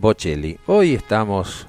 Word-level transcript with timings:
Bocelli. 0.00 0.58
Hoy 0.66 0.94
estamos 0.94 1.66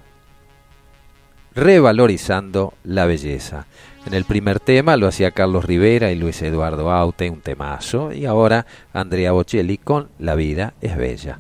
revalorizando 1.55 2.73
la 2.83 3.05
belleza. 3.05 3.65
En 4.05 4.13
el 4.13 4.23
primer 4.23 4.59
tema 4.59 4.97
lo 4.97 5.07
hacía 5.07 5.31
Carlos 5.31 5.65
Rivera 5.65 6.11
y 6.11 6.15
Luis 6.15 6.41
Eduardo 6.41 6.91
Aute, 6.91 7.29
un 7.29 7.41
temazo, 7.41 8.13
y 8.13 8.25
ahora 8.25 8.65
Andrea 8.93 9.31
Bocelli 9.31 9.77
con 9.77 10.09
La 10.19 10.35
vida 10.35 10.73
es 10.79 10.95
bella. 10.95 11.39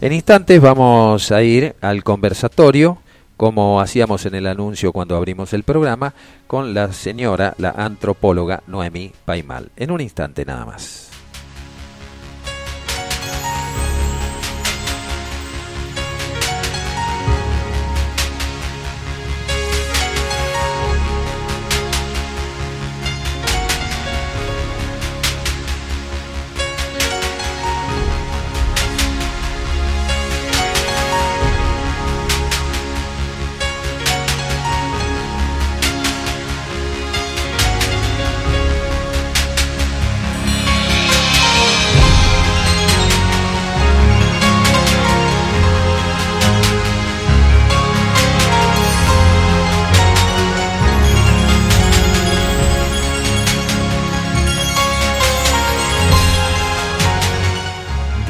En 0.00 0.12
instantes 0.12 0.60
vamos 0.60 1.32
a 1.32 1.42
ir 1.42 1.74
al 1.80 2.04
conversatorio, 2.04 2.98
como 3.36 3.80
hacíamos 3.80 4.26
en 4.26 4.34
el 4.34 4.46
anuncio 4.46 4.92
cuando 4.92 5.16
abrimos 5.16 5.52
el 5.52 5.62
programa, 5.62 6.14
con 6.46 6.74
la 6.74 6.92
señora, 6.92 7.54
la 7.58 7.70
antropóloga 7.70 8.62
Noemí 8.66 9.12
Paimal. 9.24 9.70
En 9.76 9.90
un 9.90 10.00
instante 10.00 10.44
nada 10.44 10.64
más. 10.66 11.09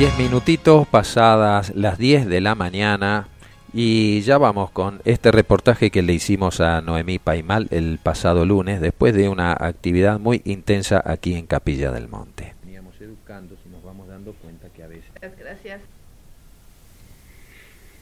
Diez 0.00 0.16
minutitos 0.16 0.88
pasadas 0.88 1.76
las 1.76 1.98
10 1.98 2.26
de 2.26 2.40
la 2.40 2.54
mañana 2.54 3.28
y 3.74 4.22
ya 4.22 4.38
vamos 4.38 4.70
con 4.70 5.02
este 5.04 5.30
reportaje 5.30 5.90
que 5.90 6.00
le 6.00 6.14
hicimos 6.14 6.62
a 6.62 6.80
Noemí 6.80 7.18
Paimal 7.18 7.68
el 7.70 7.98
pasado 8.02 8.46
lunes 8.46 8.80
después 8.80 9.14
de 9.14 9.28
una 9.28 9.52
actividad 9.52 10.18
muy 10.18 10.40
intensa 10.46 11.02
aquí 11.04 11.34
en 11.34 11.46
Capilla 11.46 11.92
del 11.92 12.08
Monte. 12.08 12.54
Veníamos 12.64 12.98
educando 12.98 13.56
y 13.62 13.68
nos 13.68 13.84
vamos 13.84 14.08
dando 14.08 14.32
cuenta 14.32 14.68
que 14.74 14.82
a 14.84 14.86
veces... 14.86 15.04
Gracias. 15.38 15.82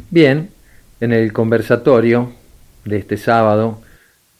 Bien, 0.09 0.51
en 1.01 1.13
el 1.13 1.33
conversatorio 1.33 2.33
de 2.85 2.97
este 2.97 3.17
sábado 3.17 3.83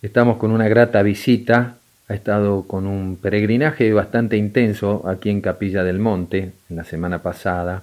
estamos 0.01 0.37
con 0.37 0.53
una 0.53 0.69
grata 0.69 1.03
visita 1.03 1.78
ha 2.09 2.15
estado 2.15 2.67
con 2.67 2.87
un 2.87 3.17
peregrinaje 3.17 3.93
bastante 3.93 4.37
intenso 4.37 5.07
aquí 5.07 5.29
en 5.29 5.43
Capilla 5.43 5.85
del 5.85 5.99
Monte 5.99 6.53
en 6.71 6.77
la 6.77 6.85
semana 6.85 7.23
pasada 7.23 7.83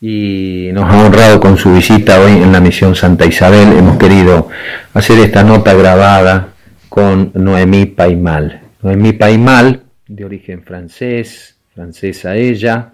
y 0.00 0.70
nos 0.72 0.84
ha 0.84 1.06
honrado 1.06 1.40
con 1.40 1.56
su 1.58 1.74
visita 1.74 2.20
hoy 2.20 2.32
en 2.32 2.52
la 2.52 2.60
misión 2.60 2.94
Santa 2.94 3.26
Isabel. 3.26 3.72
Hemos 3.76 3.98
querido 3.98 4.48
hacer 4.94 5.18
esta 5.18 5.42
nota 5.42 5.74
grabada 5.74 6.48
con 6.88 7.30
Noemí 7.34 7.86
Paimal. 7.86 8.60
Noemí 8.82 9.12
Paimal, 9.12 9.82
de 10.06 10.24
origen 10.24 10.62
francés, 10.62 11.56
francesa 11.74 12.36
ella, 12.36 12.92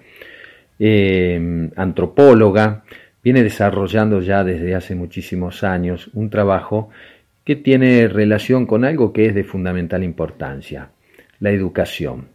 eh, 0.79 1.71
antropóloga, 1.77 2.83
viene 3.23 3.43
desarrollando 3.45 4.21
ya 4.21 4.43
desde 4.43 4.75
hace 4.75 4.95
muchísimos 4.95 5.63
años 5.63 6.09
un 6.15 6.31
trabajo 6.31 6.91
que 7.45 7.57
tiene 7.57 8.09
relación 8.09 8.67
con 8.67 8.85
algo 8.85 9.13
que 9.13 9.27
es 9.27 9.35
de 9.35 9.45
fundamental 9.45 10.05
importancia, 10.05 10.91
la 11.41 11.51
educación. 11.51 12.29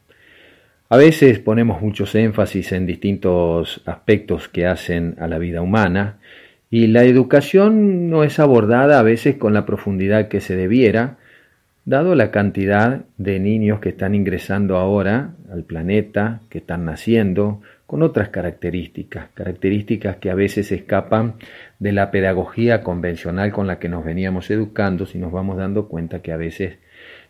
A 0.89 0.97
veces 0.97 1.39
ponemos 1.39 1.81
muchos 1.81 2.15
énfasis 2.15 2.71
en 2.71 2.85
distintos 2.85 3.81
aspectos 3.85 4.47
que 4.47 4.65
hacen 4.65 5.15
a 5.19 5.27
la 5.27 5.37
vida 5.37 5.61
humana 5.61 6.19
y 6.69 6.87
la 6.87 7.03
educación 7.03 8.09
no 8.09 8.23
es 8.23 8.39
abordada 8.39 8.99
a 8.99 9.03
veces 9.03 9.35
con 9.35 9.53
la 9.53 9.65
profundidad 9.65 10.27
que 10.27 10.41
se 10.41 10.55
debiera, 10.55 11.17
dado 11.85 12.15
la 12.15 12.31
cantidad 12.31 13.05
de 13.17 13.39
niños 13.39 13.79
que 13.79 13.89
están 13.89 14.15
ingresando 14.15 14.77
ahora 14.77 15.31
al 15.51 15.63
planeta, 15.63 16.41
que 16.49 16.57
están 16.57 16.85
naciendo, 16.85 17.61
con 17.87 18.03
otras 18.03 18.29
características, 18.29 19.29
características 19.33 20.17
que 20.17 20.29
a 20.29 20.35
veces 20.35 20.73
escapan 20.73 21.35
de 21.79 21.93
la 21.93 22.11
pedagogía 22.11 22.83
convencional 22.83 23.53
con 23.53 23.65
la 23.65 23.79
que 23.79 23.87
nos 23.87 24.03
veníamos 24.03 24.51
educando, 24.51 25.05
si 25.05 25.17
nos 25.17 25.31
vamos 25.31 25.57
dando 25.57 25.87
cuenta 25.87 26.21
que 26.21 26.33
a 26.33 26.37
veces 26.37 26.79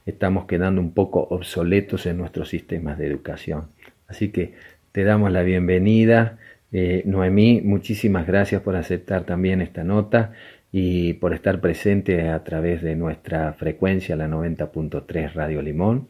estamos 0.07 0.45
quedando 0.45 0.81
un 0.81 0.93
poco 0.93 1.21
obsoletos 1.29 2.07
en 2.07 2.17
nuestros 2.17 2.49
sistemas 2.49 2.97
de 2.97 3.05
educación. 3.05 3.67
Así 4.07 4.29
que 4.29 4.55
te 4.91 5.03
damos 5.03 5.31
la 5.31 5.43
bienvenida. 5.43 6.39
Eh, 6.71 7.03
Noemí, 7.05 7.61
muchísimas 7.61 8.25
gracias 8.25 8.63
por 8.63 8.75
aceptar 8.75 9.25
también 9.25 9.61
esta 9.61 9.83
nota 9.83 10.33
y 10.71 11.13
por 11.13 11.35
estar 11.35 11.61
presente 11.61 12.29
a 12.29 12.43
través 12.43 12.81
de 12.81 12.95
nuestra 12.95 13.53
frecuencia, 13.53 14.15
la 14.15 14.27
90.3 14.27 15.33
Radio 15.33 15.61
Limón 15.61 16.07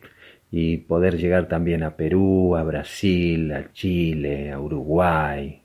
y 0.50 0.78
poder 0.78 1.18
llegar 1.18 1.50
también 1.50 1.84
a 1.84 1.98
Perú, 1.98 2.56
a 2.56 2.64
Brasil, 2.64 3.52
a 3.52 3.74
Chile, 3.74 4.52
a 4.52 4.60
Uruguay, 4.60 5.62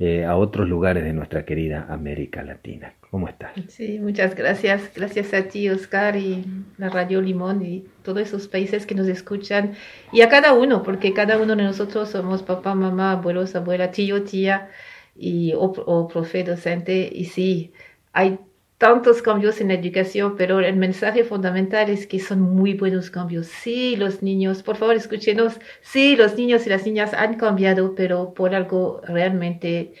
eh, 0.00 0.24
a 0.24 0.36
otros 0.36 0.68
lugares 0.68 1.04
de 1.04 1.12
nuestra 1.12 1.44
querida 1.44 1.86
América 1.88 2.42
Latina. 2.42 2.94
¿Cómo 3.10 3.28
estás? 3.28 3.52
Sí, 3.68 4.00
muchas 4.00 4.34
gracias. 4.34 4.90
Gracias 4.96 5.32
a 5.32 5.44
ti, 5.44 5.70
Oscar, 5.70 6.16
y 6.16 6.44
la 6.78 6.88
Radio 6.88 7.20
Limón 7.20 7.64
y 7.64 7.84
todos 8.02 8.22
esos 8.22 8.48
países 8.48 8.84
que 8.86 8.96
nos 8.96 9.06
escuchan. 9.06 9.74
Y 10.12 10.22
a 10.22 10.28
cada 10.28 10.52
uno, 10.54 10.82
porque 10.82 11.14
cada 11.14 11.38
uno 11.38 11.54
de 11.54 11.62
nosotros 11.62 12.08
somos 12.08 12.42
papá, 12.42 12.74
mamá, 12.74 13.12
abuelos, 13.12 13.54
abuela, 13.54 13.92
tío, 13.92 14.24
tía 14.24 14.70
y, 15.14 15.52
o, 15.52 15.66
o 15.66 16.08
profe 16.08 16.42
docente. 16.42 17.08
Y 17.12 17.26
sí, 17.26 17.72
hay 18.12 18.40
tantos 18.78 19.22
cambios 19.22 19.60
en 19.60 19.68
la 19.68 19.74
educación, 19.74 20.36
pero 20.36 20.60
el 20.60 20.76
mensaje 20.76 21.24
fundamental 21.24 21.88
es 21.90 22.06
que 22.06 22.18
son 22.18 22.40
muy 22.40 22.74
buenos 22.74 23.10
cambios. 23.10 23.46
Sí, 23.46 23.96
los 23.96 24.22
niños, 24.22 24.62
por 24.62 24.76
favor, 24.76 24.96
escúchenos, 24.96 25.60
sí, 25.80 26.16
los 26.16 26.36
niños 26.36 26.66
y 26.66 26.70
las 26.70 26.84
niñas 26.84 27.14
han 27.14 27.34
cambiado, 27.36 27.94
pero 27.94 28.34
por 28.34 28.54
algo 28.54 29.00
realmente 29.04 29.94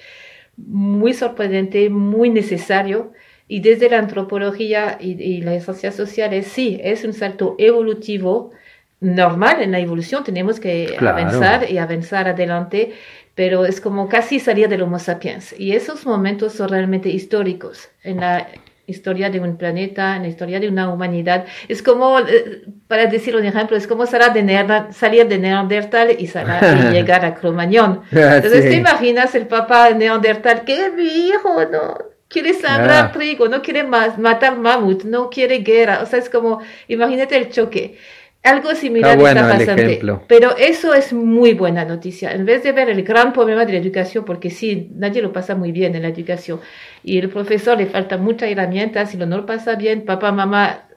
muy 0.56 1.14
sorprendente, 1.14 1.88
muy 1.90 2.30
necesario. 2.30 3.12
Y 3.46 3.60
desde 3.60 3.90
la 3.90 3.98
antropología 3.98 4.96
y, 5.00 5.42
las 5.42 5.64
ciencias 5.64 5.94
sociales, 5.94 6.46
sí, 6.46 6.80
es 6.82 7.04
un 7.04 7.12
salto 7.12 7.56
evolutivo 7.58 8.52
normal 9.00 9.60
en 9.60 9.72
la 9.72 9.80
evolución, 9.80 10.24
tenemos 10.24 10.58
que 10.58 10.96
avanzar 10.98 11.70
y 11.70 11.76
avanzar 11.76 12.26
adelante, 12.26 12.94
pero 13.34 13.66
es 13.66 13.80
como 13.80 14.08
casi 14.08 14.40
salir 14.40 14.68
del 14.68 14.82
Homo 14.82 14.98
sapiens. 14.98 15.54
Y 15.58 15.72
esos 15.72 16.06
momentos 16.06 16.54
son 16.54 16.70
realmente 16.70 17.10
históricos 17.10 17.90
en 18.02 18.20
la 18.20 18.48
historia 18.86 19.30
de 19.30 19.40
un 19.40 19.56
planeta, 19.56 20.16
en 20.16 20.22
la 20.22 20.28
historia 20.28 20.60
de 20.60 20.68
una 20.68 20.92
humanidad. 20.92 21.46
Es 21.68 21.82
como, 21.82 22.18
eh, 22.18 22.62
para 22.88 23.06
decir 23.06 23.36
un 23.36 23.44
ejemplo, 23.44 23.76
es 23.76 23.86
como 23.86 24.04
de, 24.04 24.86
salir 24.90 25.28
de 25.28 25.38
Neandertal 25.38 26.10
y, 26.18 26.26
llegar 26.92 27.24
a 27.24 27.34
Cromañón. 27.34 28.02
Entonces, 28.10 28.64
¿te 28.64 28.74
imaginas 28.74 29.34
el 29.34 29.46
papá 29.46 29.90
Neandertal? 29.90 30.64
¡Qué 30.64 30.90
viejo! 30.90 31.64
¿no? 31.70 31.98
Quiere 32.28 32.54
sembrar 32.54 33.12
trigo, 33.12 33.48
no 33.48 33.62
quiere 33.62 33.84
matar 33.84 34.56
mamut, 34.56 35.04
no 35.04 35.30
quiere 35.30 35.58
guerra. 35.58 36.00
O 36.02 36.06
sea, 36.06 36.18
es 36.18 36.28
como, 36.28 36.60
imagínate 36.88 37.36
el 37.36 37.50
choque. 37.50 37.96
Algo 38.44 38.74
similar 38.74 39.18
está, 39.18 39.48
pasando. 39.56 40.22
Pero 40.28 40.54
eso 40.58 40.92
es 40.92 41.14
muy 41.14 41.54
buena 41.54 41.86
noticia. 41.86 42.30
En 42.30 42.44
vez 42.44 42.62
de 42.62 42.72
ver 42.72 42.90
el 42.90 43.02
gran 43.02 43.32
problema 43.32 43.64
de 43.64 43.72
la 43.72 43.78
educación, 43.78 44.26
porque 44.26 44.50
sí, 44.50 44.90
nadie 44.94 45.22
lo 45.22 45.32
pasa 45.32 45.54
muy 45.54 45.72
bien 45.72 45.94
en 45.94 46.02
la 46.02 46.08
educación, 46.08 46.60
y 47.02 47.16
el 47.16 47.30
profesor 47.30 47.78
le 47.78 47.86
falta 47.86 48.18
muchas 48.18 48.50
herramientas, 48.50 49.10
si 49.10 49.16
no 49.16 49.24
lo 49.24 49.46
pasa 49.46 49.76
bien, 49.76 50.04
papá, 50.04 50.30
mamá, 50.30 50.88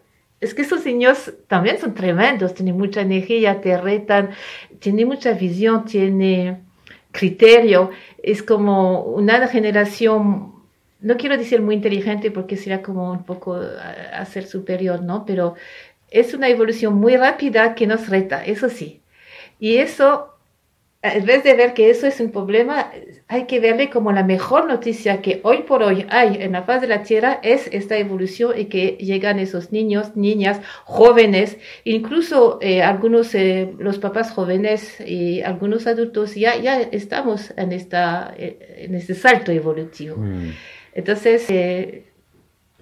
es 0.41 0.53
que 0.53 0.63
esos 0.63 0.85
niños 0.85 1.31
también 1.47 1.79
son 1.79 1.93
tremendos, 1.93 2.53
tienen 2.53 2.77
mucha 2.77 2.99
energía, 2.99 3.61
te 3.61 3.77
retan, 3.77 4.31
tienen 4.79 5.07
mucha 5.07 5.31
visión, 5.31 5.85
tienen 5.85 6.65
criterio, 7.13 7.91
es 8.21 8.43
como 8.43 9.03
una 9.03 9.47
generación, 9.47 10.51
no 10.99 11.15
quiero 11.15 11.37
decir 11.37 11.61
muy 11.61 11.75
inteligente 11.75 12.29
porque 12.29 12.57
sería 12.57 12.81
como 12.81 13.09
un 13.09 13.23
poco 13.23 13.55
a, 13.55 14.19
a 14.19 14.25
ser 14.25 14.45
superior, 14.45 15.01
¿no? 15.01 15.25
Pero 15.25 15.55
es 16.09 16.33
una 16.33 16.49
evolución 16.49 16.95
muy 16.95 17.17
rápida 17.17 17.75
que 17.75 17.87
nos 17.87 18.09
reta, 18.09 18.43
eso 18.45 18.69
sí. 18.69 19.01
Y 19.59 19.77
eso 19.77 20.37
en 21.01 21.25
vez 21.25 21.43
de 21.43 21.53
ver 21.53 21.73
que 21.73 21.89
eso 21.89 22.07
es 22.07 22.19
un 22.19 22.31
problema, 22.31 22.91
hay 23.27 23.45
que 23.45 23.59
verle 23.59 23.89
como 23.89 24.11
la 24.11 24.23
mejor 24.23 24.67
noticia 24.67 25.21
que 25.21 25.41
hoy 25.43 25.59
por 25.59 25.83
hoy 25.83 26.05
hay 26.09 26.37
en 26.41 26.53
la 26.53 26.63
faz 26.63 26.81
de 26.81 26.87
la 26.87 27.03
Tierra 27.03 27.39
es 27.43 27.69
esta 27.71 27.97
evolución 27.97 28.57
y 28.57 28.65
que 28.65 28.97
llegan 28.99 29.37
esos 29.37 29.71
niños, 29.71 30.15
niñas, 30.15 30.59
jóvenes, 30.85 31.57
incluso 31.83 32.57
eh, 32.61 32.81
algunos, 32.81 33.35
eh, 33.35 33.73
los 33.77 33.99
papás 33.99 34.31
jóvenes 34.31 34.99
y 34.99 35.41
algunos 35.41 35.85
adultos, 35.85 36.33
ya, 36.33 36.57
ya 36.57 36.81
estamos 36.81 37.53
en, 37.57 37.73
esta, 37.73 38.33
eh, 38.35 38.77
en 38.79 38.95
este 38.95 39.13
salto 39.13 39.51
evolutivo. 39.51 40.17
Mm. 40.17 40.51
Entonces, 40.93 41.47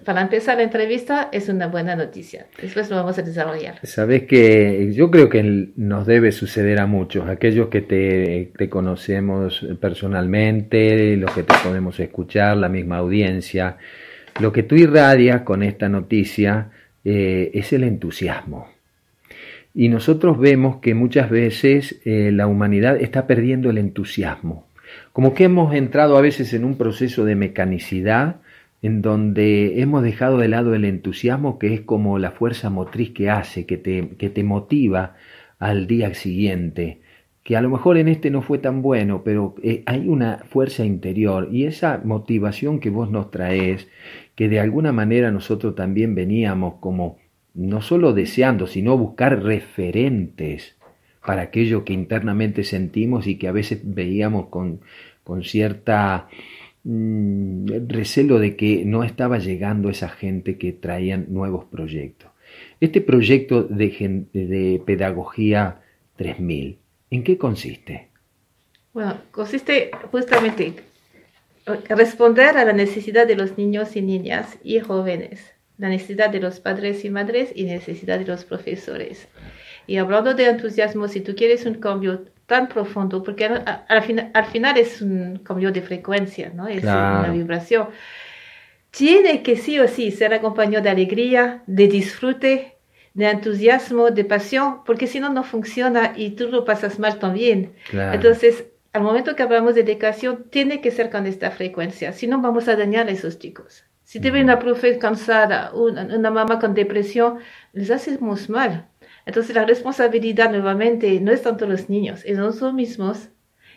para 0.06 0.22
empezar 0.22 0.56
la 0.56 0.62
entrevista 0.62 1.28
es 1.32 1.48
una 1.48 1.66
buena 1.66 1.96
noticia. 1.96 2.46
Después 2.62 2.88
lo 2.88 2.96
vamos 2.96 3.18
a 3.18 3.22
desarrollar. 3.22 3.80
Sabes 3.82 4.22
que 4.22 4.92
yo 4.94 5.10
creo 5.10 5.28
que 5.28 5.72
nos 5.74 6.06
debe 6.06 6.30
suceder 6.30 6.78
a 6.78 6.86
muchos, 6.86 7.28
aquellos 7.28 7.66
que 7.68 7.82
te, 7.82 8.68
conocemos 8.68 9.66
personalmente, 9.80 11.16
los 11.16 11.32
que 11.32 11.42
te 11.42 11.52
podemos 11.60 11.98
escuchar, 11.98 12.56
la 12.56 12.68
misma 12.68 12.98
audiencia. 12.98 13.78
Lo 14.38 14.52
que 14.52 14.62
tú 14.62 14.76
irradias 14.76 15.42
con 15.42 15.64
esta 15.64 15.88
noticia 15.88 16.70
eh, 17.04 17.50
es 17.52 17.72
el 17.72 17.82
entusiasmo. 17.82 18.68
Y 19.74 19.88
nosotros 19.88 20.38
vemos 20.38 20.76
que 20.76 20.94
muchas 20.94 21.30
veces 21.30 22.00
eh, 22.04 22.30
la 22.32 22.46
humanidad 22.46 22.96
está 22.96 23.26
perdiendo 23.26 23.70
el 23.70 23.78
entusiasmo. 23.78 24.68
Como 25.12 25.34
que 25.34 25.44
hemos 25.44 25.74
entrado 25.74 26.16
a 26.16 26.20
veces 26.20 26.54
en 26.54 26.64
un 26.64 26.78
proceso 26.78 27.24
de 27.24 27.34
mecanicidad 27.34 28.36
en 28.82 29.02
donde 29.02 29.80
hemos 29.80 30.02
dejado 30.02 30.38
de 30.38 30.48
lado 30.48 30.74
el 30.74 30.84
entusiasmo 30.84 31.58
que 31.58 31.74
es 31.74 31.80
como 31.80 32.18
la 32.18 32.32
fuerza 32.32 32.70
motriz 32.70 33.10
que 33.10 33.30
hace, 33.30 33.66
que 33.66 33.76
te, 33.76 34.10
que 34.16 34.30
te 34.30 34.44
motiva 34.44 35.16
al 35.58 35.86
día 35.86 36.14
siguiente, 36.14 37.00
que 37.42 37.56
a 37.56 37.60
lo 37.60 37.70
mejor 37.70 37.96
en 37.96 38.08
este 38.08 38.30
no 38.30 38.42
fue 38.42 38.58
tan 38.58 38.82
bueno, 38.82 39.22
pero 39.24 39.54
eh, 39.62 39.82
hay 39.86 40.08
una 40.08 40.38
fuerza 40.50 40.84
interior 40.84 41.48
y 41.52 41.64
esa 41.64 42.00
motivación 42.04 42.80
que 42.80 42.90
vos 42.90 43.10
nos 43.10 43.30
traes, 43.30 43.88
que 44.34 44.48
de 44.48 44.60
alguna 44.60 44.92
manera 44.92 45.30
nosotros 45.30 45.74
también 45.74 46.14
veníamos 46.14 46.74
como 46.80 47.18
no 47.54 47.80
solo 47.80 48.12
deseando, 48.12 48.66
sino 48.66 48.98
buscar 48.98 49.42
referentes 49.42 50.76
para 51.24 51.42
aquello 51.42 51.84
que 51.84 51.92
internamente 51.92 52.62
sentimos 52.64 53.26
y 53.26 53.36
que 53.36 53.48
a 53.48 53.52
veces 53.52 53.80
veíamos 53.82 54.46
con, 54.48 54.80
con 55.24 55.42
cierta 55.42 56.28
Mm, 56.88 57.88
recelo 57.88 58.38
de 58.38 58.54
que 58.54 58.84
no 58.84 59.02
estaba 59.02 59.38
llegando 59.38 59.90
esa 59.90 60.08
gente 60.08 60.56
que 60.56 60.72
traían 60.72 61.26
nuevos 61.30 61.64
proyectos. 61.64 62.30
Este 62.80 63.00
proyecto 63.00 63.64
de, 63.64 64.24
de 64.32 64.80
Pedagogía 64.86 65.80
3000, 66.14 66.78
¿en 67.10 67.24
qué 67.24 67.38
consiste? 67.38 68.10
Bueno, 68.92 69.18
consiste 69.32 69.90
justamente 70.12 70.74
en 71.66 71.96
responder 71.96 72.56
a 72.56 72.64
la 72.64 72.72
necesidad 72.72 73.26
de 73.26 73.34
los 73.34 73.58
niños 73.58 73.96
y 73.96 74.02
niñas 74.02 74.56
y 74.62 74.78
jóvenes, 74.78 75.40
la 75.78 75.88
necesidad 75.88 76.30
de 76.30 76.38
los 76.38 76.60
padres 76.60 77.04
y 77.04 77.10
madres 77.10 77.50
y 77.52 77.64
necesidad 77.64 78.20
de 78.20 78.26
los 78.26 78.44
profesores. 78.44 79.26
Y 79.88 79.96
hablando 79.96 80.34
de 80.34 80.46
entusiasmo, 80.46 81.08
si 81.08 81.20
tú 81.20 81.34
quieres 81.34 81.66
un 81.66 81.74
cambio 81.74 82.26
tan 82.46 82.68
profundo, 82.68 83.22
porque 83.22 83.44
al, 83.44 84.02
final, 84.02 84.78
es 84.78 85.02
un 85.02 85.38
cambio 85.38 85.72
de 85.72 85.82
frecuencia, 85.82 86.50
¿no? 86.54 86.68
Es 86.68 86.84
una 86.84 87.30
vibración. 87.32 87.88
Tiene 88.90 89.42
que 89.42 89.56
sí 89.56 89.78
o 89.78 89.88
sí 89.88 90.10
ser 90.10 90.32
acompañado 90.32 90.84
de 90.84 90.90
alegría, 90.90 91.62
de 91.66 91.88
disfrute, 91.88 92.76
de 93.14 93.30
entusiasmo, 93.30 94.10
de 94.10 94.24
pasión, 94.24 94.84
porque 94.84 95.06
si 95.06 95.20
no, 95.20 95.30
no 95.30 95.42
funciona 95.42 96.12
y 96.16 96.30
tú 96.30 96.48
lo 96.48 96.64
pasas 96.64 96.98
mal 96.98 97.18
también. 97.18 97.72
Entonces, 97.92 98.64
al 98.92 99.02
momento 99.02 99.34
que 99.34 99.42
hablamos 99.42 99.74
de 99.74 99.82
educación, 99.82 100.46
tiene 100.50 100.80
que 100.80 100.90
ser 100.90 101.10
con 101.10 101.26
esta 101.26 101.50
frecuencia, 101.50 102.12
si 102.12 102.26
no 102.26 102.40
vamos 102.40 102.68
a 102.68 102.76
dañar 102.76 103.08
a 103.08 103.10
esos 103.10 103.38
chicos. 103.38 103.84
Si 104.04 104.20
te 104.20 104.30
ve 104.30 104.40
una 104.40 104.60
profe 104.60 104.98
cansada, 104.98 105.72
una, 105.74 106.02
una 106.04 106.30
mamá 106.30 106.60
con 106.60 106.74
depresión, 106.74 107.40
les 107.72 107.90
hacemos 107.90 108.48
mal. 108.48 108.86
Entonces 109.26 109.54
la 109.54 109.66
responsabilidad 109.66 110.50
nuevamente 110.50 111.20
no 111.20 111.32
es 111.32 111.42
tanto 111.42 111.66
los 111.66 111.90
niños, 111.90 112.22
es 112.24 112.38
nosotros 112.38 112.72
mismos 112.74 113.28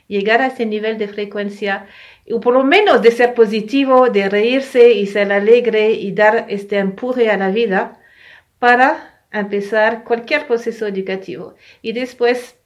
llegar 0.08 0.42
a 0.42 0.48
ese 0.48 0.66
nivel 0.66 0.98
de 0.98 1.08
frecuencia, 1.08 1.88
o 2.32 2.40
por 2.40 2.54
lo 2.54 2.64
menos 2.64 3.02
de 3.02 3.12
ser 3.12 3.34
positivo, 3.34 4.10
de 4.10 4.30
reírse 4.30 4.92
y 4.92 5.06
ser 5.08 5.32
alegre 5.32 5.92
y 5.92 6.12
dar 6.12 6.46
este 6.50 6.78
empuje 6.78 7.30
a 7.30 7.38
la 7.38 7.50
vida 7.50 8.00
para 8.60 9.24
empezar 9.32 10.04
cualquier 10.04 10.48
proceso 10.48 10.88
educativo. 10.88 11.56
Y 11.82 11.94
después 11.94 12.59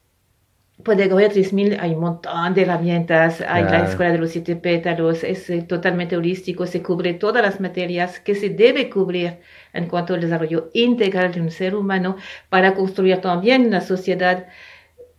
Pedagogia 0.82 1.30
3000 1.30 1.78
hay 1.80 1.94
un 1.94 2.02
montón 2.02 2.54
de 2.54 2.64
herramientas, 2.64 3.42
hay 3.48 3.64
la 3.64 3.86
escuela 3.86 4.12
de 4.12 4.18
los 4.18 4.32
siete 4.32 4.56
pétalos, 4.56 5.24
es 5.24 5.50
eh, 5.50 5.62
totalmente 5.62 6.18
holístico, 6.18 6.66
se 6.66 6.82
cubre 6.82 7.14
todas 7.14 7.44
las 7.44 7.62
materias 7.62 8.20
que 8.20 8.34
se 8.34 8.50
debe 8.50 8.90
cubrir 8.90 9.38
en 9.72 9.88
cuanto 9.88 10.16
al 10.16 10.22
desarrollo 10.22 10.72
integral 10.74 11.32
de 11.32 11.42
un 11.42 11.52
ser 11.52 11.76
humano 11.76 12.18
para 12.50 12.74
construir 12.74 13.18
también 13.18 13.68
una 13.68 13.82
sociedad 13.82 14.48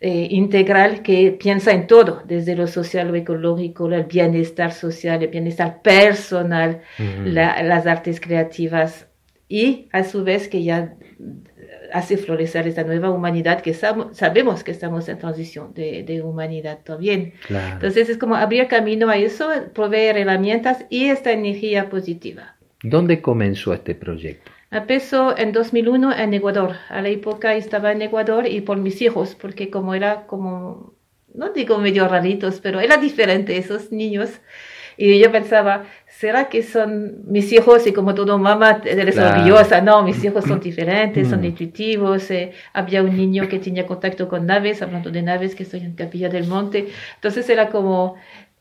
eh, 0.00 0.26
integral 0.30 1.02
que 1.02 1.30
piensa 1.30 1.72
en 1.72 1.86
todo, 1.86 2.22
desde 2.26 2.56
lo 2.56 2.66
social, 2.66 3.08
lo 3.08 3.14
ecológico, 3.14 3.86
el 3.86 4.04
bienestar 4.04 4.72
social, 4.72 5.22
el 5.22 5.30
bienestar 5.30 5.80
personal, 5.82 6.82
las 7.24 7.86
artes 7.86 8.20
creativas 8.20 9.06
y 9.48 9.88
a 9.92 10.04
su 10.04 10.24
vez 10.24 10.48
que 10.48 10.62
ya 10.62 10.94
hace 11.92 12.16
florecer 12.16 12.66
esta 12.66 12.84
nueva 12.84 13.10
humanidad 13.10 13.60
que 13.60 13.74
sabemos 13.74 14.64
que 14.64 14.70
estamos 14.70 15.08
en 15.08 15.18
transición 15.18 15.74
de, 15.74 16.22
humanidad 16.22 16.80
también. 16.84 17.34
Entonces 17.48 18.08
es 18.08 18.18
como 18.18 18.36
abrir 18.36 18.68
camino 18.68 19.08
a 19.08 19.16
eso, 19.16 19.50
proveer 19.74 20.16
herramientas 20.16 20.84
y 20.90 21.06
esta 21.06 21.32
energía 21.32 21.90
positiva. 21.90 22.56
¿Dónde 22.82 23.22
comenzó 23.22 23.72
este 23.72 23.94
proyecto? 23.94 24.50
Empezó 24.70 25.38
en 25.38 25.52
2001 25.52 26.16
en 26.16 26.34
Ecuador. 26.34 26.72
A 26.88 27.00
la 27.00 27.08
época 27.08 27.54
estaba 27.54 27.92
en 27.92 28.02
Ecuador 28.02 28.46
y 28.46 28.60
por 28.60 28.76
mis 28.76 29.00
hijos, 29.02 29.36
porque 29.36 29.70
como 29.70 29.94
era 29.94 30.26
como, 30.26 30.94
no 31.32 31.50
digo 31.50 31.78
medio 31.78 32.08
raritos, 32.08 32.60
pero 32.60 32.80
era 32.80 32.96
diferente 33.08 33.56
esos 33.56 33.92
niños. 33.92 34.40
Y 34.96 35.18
yo 35.18 35.30
pensaba, 35.30 35.84
¿será 36.18 36.48
que 36.48 36.62
son 36.62 37.22
mis 37.26 37.52
hijos? 37.52 37.86
Y 37.86 37.92
como 37.92 38.14
todo 38.14 38.38
mamá, 38.38 38.80
eres 38.84 39.18
orgullosa. 39.18 39.80
No, 39.80 40.02
mis 40.02 40.22
hijos 40.24 40.44
son 40.44 40.60
diferentes, 40.70 41.28
son 41.28 41.40
mm. 41.40 41.44
intuitivos. 41.44 42.30
Eh, 42.30 42.52
había 42.72 43.02
un 43.02 43.16
niño 43.16 43.48
que 43.48 43.58
tenía 43.58 43.86
contacto 43.86 44.28
con 44.28 44.46
naves, 44.46 44.82
hablando 44.82 45.10
de 45.10 45.22
naves, 45.22 45.54
que 45.54 45.64
estoy 45.64 45.80
en 45.80 45.94
Capilla 45.94 46.28
del 46.28 46.46
Monte. 46.46 46.88
Entonces 47.16 47.48
era 47.50 47.68
como, 47.68 48.14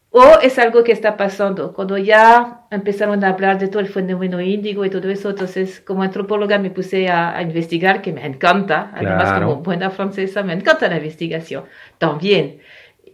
o 0.09 0.23
es 0.41 0.57
algo 0.59 0.83
que 0.83 0.91
está 0.91 1.15
pasando. 1.15 1.73
Cuando 1.73 1.97
ya 1.97 2.65
empezaron 2.71 3.23
a 3.23 3.29
hablar 3.29 3.59
de 3.59 3.67
todo 3.67 3.79
el 3.79 3.87
fenómeno 3.87 4.41
índigo 4.41 4.83
y 4.83 4.89
todo 4.89 5.09
eso, 5.09 5.29
entonces 5.29 5.79
como 5.79 6.03
antropóloga 6.03 6.57
me 6.57 6.71
puse 6.71 7.09
a, 7.09 7.41
investigar, 7.41 8.01
que 8.01 8.11
me 8.11 8.25
encanta. 8.25 8.91
Además, 8.93 9.39
como 9.39 9.57
buena 9.57 9.89
francesa, 9.91 10.43
me 10.43 10.53
encanta 10.53 10.87
la 10.89 10.97
investigación 10.97 11.65
también. 11.97 12.59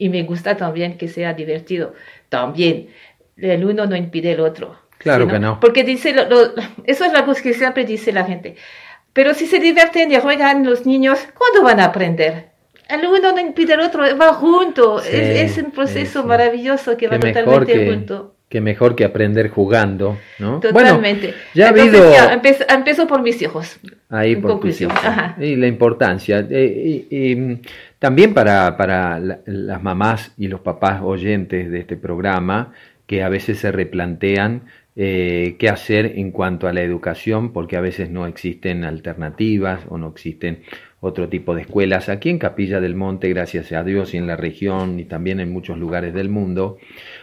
Y 0.01 0.07
me 0.07 0.23
gusta 0.23 0.55
también 0.55 0.97
que 0.97 1.09
sea 1.09 1.33
divertido 1.33 1.93
también 2.29 2.89
el 3.41 3.65
uno 3.65 3.85
no 3.85 3.95
impide 3.95 4.31
el 4.31 4.39
otro. 4.39 4.77
Claro 4.99 5.27
que 5.27 5.39
no. 5.39 5.59
Porque 5.59 5.83
dice, 5.83 6.13
eso 6.83 7.05
es 7.05 7.13
la 7.13 7.25
cosa 7.25 7.41
que 7.41 7.53
siempre 7.53 7.85
dice 7.85 8.11
la 8.11 8.25
gente. 8.25 8.55
Pero 9.13 9.33
si 9.33 9.47
se 9.47 9.59
divierten 9.59 10.11
y 10.11 10.17
juegan 10.17 10.65
los 10.65 10.85
niños, 10.85 11.19
¿cuándo 11.37 11.63
van 11.63 11.79
a 11.79 11.85
aprender? 11.85 12.49
El 12.87 13.05
uno 13.05 13.31
no 13.31 13.39
impide 13.39 13.73
el 13.73 13.81
otro, 13.81 14.03
va 14.17 14.33
junto. 14.33 15.01
es, 15.01 15.57
un 15.57 15.71
proceso 15.71 16.23
maravilloso 16.23 16.97
que 16.97 17.07
va 17.07 17.19
totalmente 17.19 17.87
junto. 17.87 18.35
Que 18.49 18.61
mejor 18.61 18.95
que 18.95 19.05
aprender 19.05 19.49
jugando, 19.49 20.17
¿no? 20.39 20.59
Totalmente. 20.59 21.35
ya 21.53 21.67
ha 21.67 21.69
habido... 21.69 22.03
empezó, 22.71 23.05
por 23.05 23.21
mis 23.21 23.39
hijos. 23.43 23.79
Ahí 24.09 24.35
por 24.35 24.51
conclusión. 24.51 24.91
Y 25.39 25.55
la 25.55 25.67
importancia. 25.67 26.45
Eh, 26.49 27.05
y, 27.11 27.61
también 27.99 28.33
para, 28.33 28.75
para 28.75 29.19
las 29.19 29.83
mamás 29.83 30.33
y 30.37 30.47
los 30.47 30.61
papás 30.61 31.01
oyentes 31.03 31.69
de 31.69 31.79
este 31.81 31.95
programa, 31.95 32.73
que 33.09 33.23
a 33.23 33.29
veces 33.29 33.57
se 33.57 33.71
replantean 33.71 34.65
eh, 34.95 35.55
qué 35.57 35.67
hacer 35.67 36.19
en 36.19 36.29
cuanto 36.29 36.67
a 36.67 36.73
la 36.73 36.83
educación, 36.83 37.53
porque 37.53 37.75
a 37.75 37.81
veces 37.81 38.11
no 38.11 38.27
existen 38.27 38.83
alternativas 38.83 39.81
o 39.89 39.97
no 39.97 40.09
existen 40.09 40.61
otro 40.99 41.27
tipo 41.27 41.55
de 41.55 41.61
escuelas. 41.61 42.07
Aquí 42.07 42.29
en 42.29 42.37
Capilla 42.37 42.79
del 42.79 42.93
Monte, 42.93 43.27
gracias 43.29 43.71
a 43.71 43.83
Dios, 43.83 44.13
y 44.13 44.17
en 44.17 44.27
la 44.27 44.35
región 44.35 44.99
y 44.99 45.05
también 45.05 45.39
en 45.39 45.51
muchos 45.51 45.79
lugares 45.79 46.13
del 46.13 46.29
mundo, 46.29 46.77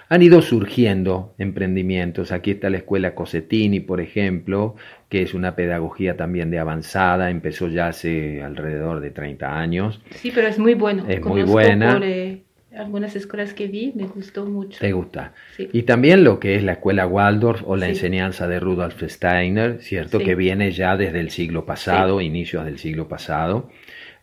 han 0.09 0.23
ido 0.23 0.43
surgiendo 0.43 1.37
emprendimientos. 1.39 2.33
Aquí 2.33 2.51
está 2.51 2.69
la 2.69 2.79
escuela 2.79 3.15
Cosetini, 3.15 3.79
por 3.79 4.01
ejemplo, 4.01 4.75
que 5.09 5.23
es 5.23 5.35
una 5.35 5.55
pedagogía 5.55 6.17
también 6.17 6.51
de 6.51 6.59
avanzada, 6.59 7.31
empezó 7.31 7.69
ya 7.69 7.87
hace 7.87 8.43
alrededor 8.43 8.99
de 8.99 9.13
30 9.13 9.57
años. 9.57 10.01
Sí, 10.17 10.33
pero 10.35 10.49
es 10.49 10.59
muy 10.59 10.75
bueno. 10.75 11.05
Es 11.07 11.25
muy 11.25 11.45
buena. 11.45 12.01
Eh, 12.03 12.43
algunas 12.77 13.17
escuelas 13.17 13.55
que 13.55 13.67
vi, 13.67 13.93
me 13.95 14.05
gustó 14.05 14.45
mucho. 14.47 14.79
¿Te 14.79 14.93
gusta? 14.93 15.33
Y 15.59 15.83
también 15.83 16.25
lo 16.25 16.39
que 16.39 16.57
es 16.57 16.63
la 16.63 16.73
escuela 16.73 17.07
Waldorf 17.07 17.63
o 17.67 17.77
la 17.77 17.89
enseñanza 17.89 18.47
de 18.47 18.61
Rudolf 18.61 19.03
Steiner, 19.03 19.79
¿cierto? 19.81 20.19
Que 20.19 20.35
viene 20.35 20.71
ya 20.73 20.97
desde 20.97 21.21
el 21.21 21.31
siglo 21.31 21.65
pasado, 21.65 22.21
inicios 22.21 22.65
del 22.65 22.79
siglo 22.79 23.09
pasado. 23.09 23.71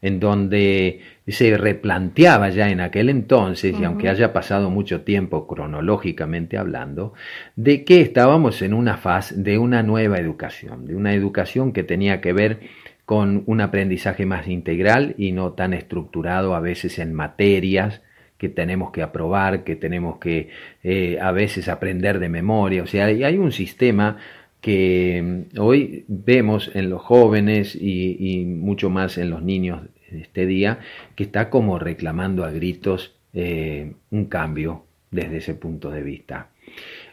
en 0.03 0.19
donde 0.19 0.99
se 1.25 1.57
replanteaba 1.57 2.49
ya 2.49 2.69
en 2.69 2.81
aquel 2.81 3.07
entonces, 3.07 3.73
y 3.79 3.85
aunque 3.85 4.09
haya 4.09 4.33
pasado 4.33 4.69
mucho 4.69 5.01
tiempo 5.01 5.47
cronológicamente 5.47 6.57
hablando, 6.57 7.13
de 7.55 7.85
que 7.85 8.01
estábamos 8.01 8.61
en 8.61 8.73
una 8.73 8.97
fase 8.97 9.35
de 9.37 9.57
una 9.57 9.81
nueva 9.81 10.17
educación, 10.17 10.85
de 10.85 10.95
una 10.97 11.13
educación 11.13 11.71
que 11.71 11.83
tenía 11.83 12.19
que 12.19 12.33
ver 12.33 12.59
con 13.05 13.43
un 13.45 13.61
aprendizaje 13.61 14.25
más 14.25 14.49
integral 14.49 15.15
y 15.17 15.31
no 15.31 15.53
tan 15.53 15.73
estructurado 15.73 16.53
a 16.53 16.59
veces 16.59 16.99
en 16.99 17.13
materias 17.13 18.01
que 18.43 18.49
tenemos 18.49 18.91
que 18.91 19.01
aprobar, 19.01 19.63
que 19.63 19.77
tenemos 19.77 20.17
que 20.17 20.49
eh, 20.83 21.17
a 21.21 21.31
veces 21.31 21.69
aprender 21.69 22.19
de 22.19 22.27
memoria. 22.27 22.83
O 22.83 22.87
sea, 22.87 23.05
hay 23.05 23.37
un 23.37 23.53
sistema 23.53 24.17
que 24.59 25.45
mm, 25.53 25.59
hoy 25.61 26.03
vemos 26.09 26.69
en 26.73 26.89
los 26.89 27.01
jóvenes 27.01 27.73
y, 27.73 28.43
mucho 28.45 28.89
más 28.89 29.17
en 29.17 29.29
los 29.29 29.41
niños 29.43 29.83
este 30.11 30.45
día, 30.45 30.79
que 31.15 31.23
está 31.23 31.49
como 31.49 31.79
reclamando 31.79 32.43
a 32.43 32.51
gritos 32.51 33.15
eh, 33.33 33.93
un 34.09 34.25
cambio 34.25 34.83
desde 35.09 35.37
ese 35.37 35.53
punto 35.53 35.89
de 35.89 36.03
vista. 36.03 36.49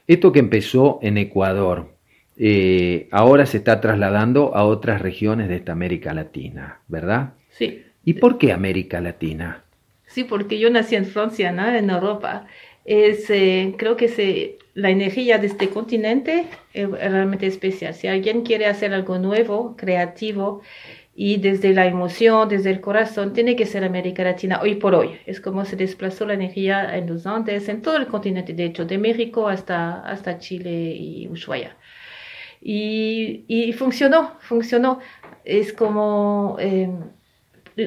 Esto 0.08 0.32
que 0.32 0.40
empezó 0.40 0.98
en 1.00 1.16
Ecuador, 1.16 1.94
eh, 2.36 3.06
ahora 3.12 3.46
se 3.46 3.58
está 3.58 3.80
trasladando 3.80 4.56
a 4.56 4.64
otras 4.64 5.00
regiones 5.00 5.48
de 5.48 5.54
esta 5.54 5.70
América 5.70 6.12
Latina, 6.12 6.80
¿verdad? 6.88 7.34
Sí. 7.50 7.84
¿Y 8.04 8.14
por 8.14 8.36
qué 8.36 8.50
América 8.52 9.00
Latina? 9.00 9.62
Sí, 10.10 10.24
porque 10.24 10.58
yo 10.58 10.70
nací 10.70 10.96
en 10.96 11.06
Francia, 11.06 11.52
¿no? 11.52 11.68
en 11.68 11.88
Europa. 11.88 12.46
Es, 12.84 13.30
eh, 13.30 13.74
creo 13.78 13.96
que 13.96 14.08
se, 14.08 14.58
la 14.74 14.90
energía 14.90 15.38
de 15.38 15.46
este 15.46 15.68
continente 15.68 16.46
es 16.72 16.90
realmente 16.90 17.46
especial. 17.46 17.94
Si 17.94 18.08
alguien 18.08 18.42
quiere 18.42 18.66
hacer 18.66 18.92
algo 18.92 19.18
nuevo, 19.18 19.76
creativo, 19.76 20.62
y 21.14 21.36
desde 21.36 21.72
la 21.74 21.86
emoción, 21.86 22.48
desde 22.48 22.70
el 22.70 22.80
corazón, 22.80 23.32
tiene 23.34 23.54
que 23.54 23.66
ser 23.66 23.84
América 23.84 24.24
Latina 24.24 24.60
hoy 24.62 24.76
por 24.76 24.94
hoy. 24.94 25.18
Es 25.26 25.40
como 25.40 25.64
se 25.64 25.76
desplazó 25.76 26.26
la 26.26 26.34
energía 26.34 26.96
en 26.96 27.06
los 27.08 27.26
Andes, 27.26 27.68
en 27.68 27.82
todo 27.82 27.96
el 27.96 28.06
continente, 28.08 28.52
de 28.52 28.64
hecho, 28.64 28.86
de 28.86 28.98
México 28.98 29.48
hasta, 29.48 30.00
hasta 30.00 30.38
Chile 30.38 30.70
y 30.96 31.28
Ushuaia. 31.28 31.76
Y, 32.60 33.44
y 33.48 33.72
funcionó, 33.74 34.38
funcionó. 34.40 34.98
Es 35.44 35.72
como... 35.72 36.56
Eh, 36.58 36.90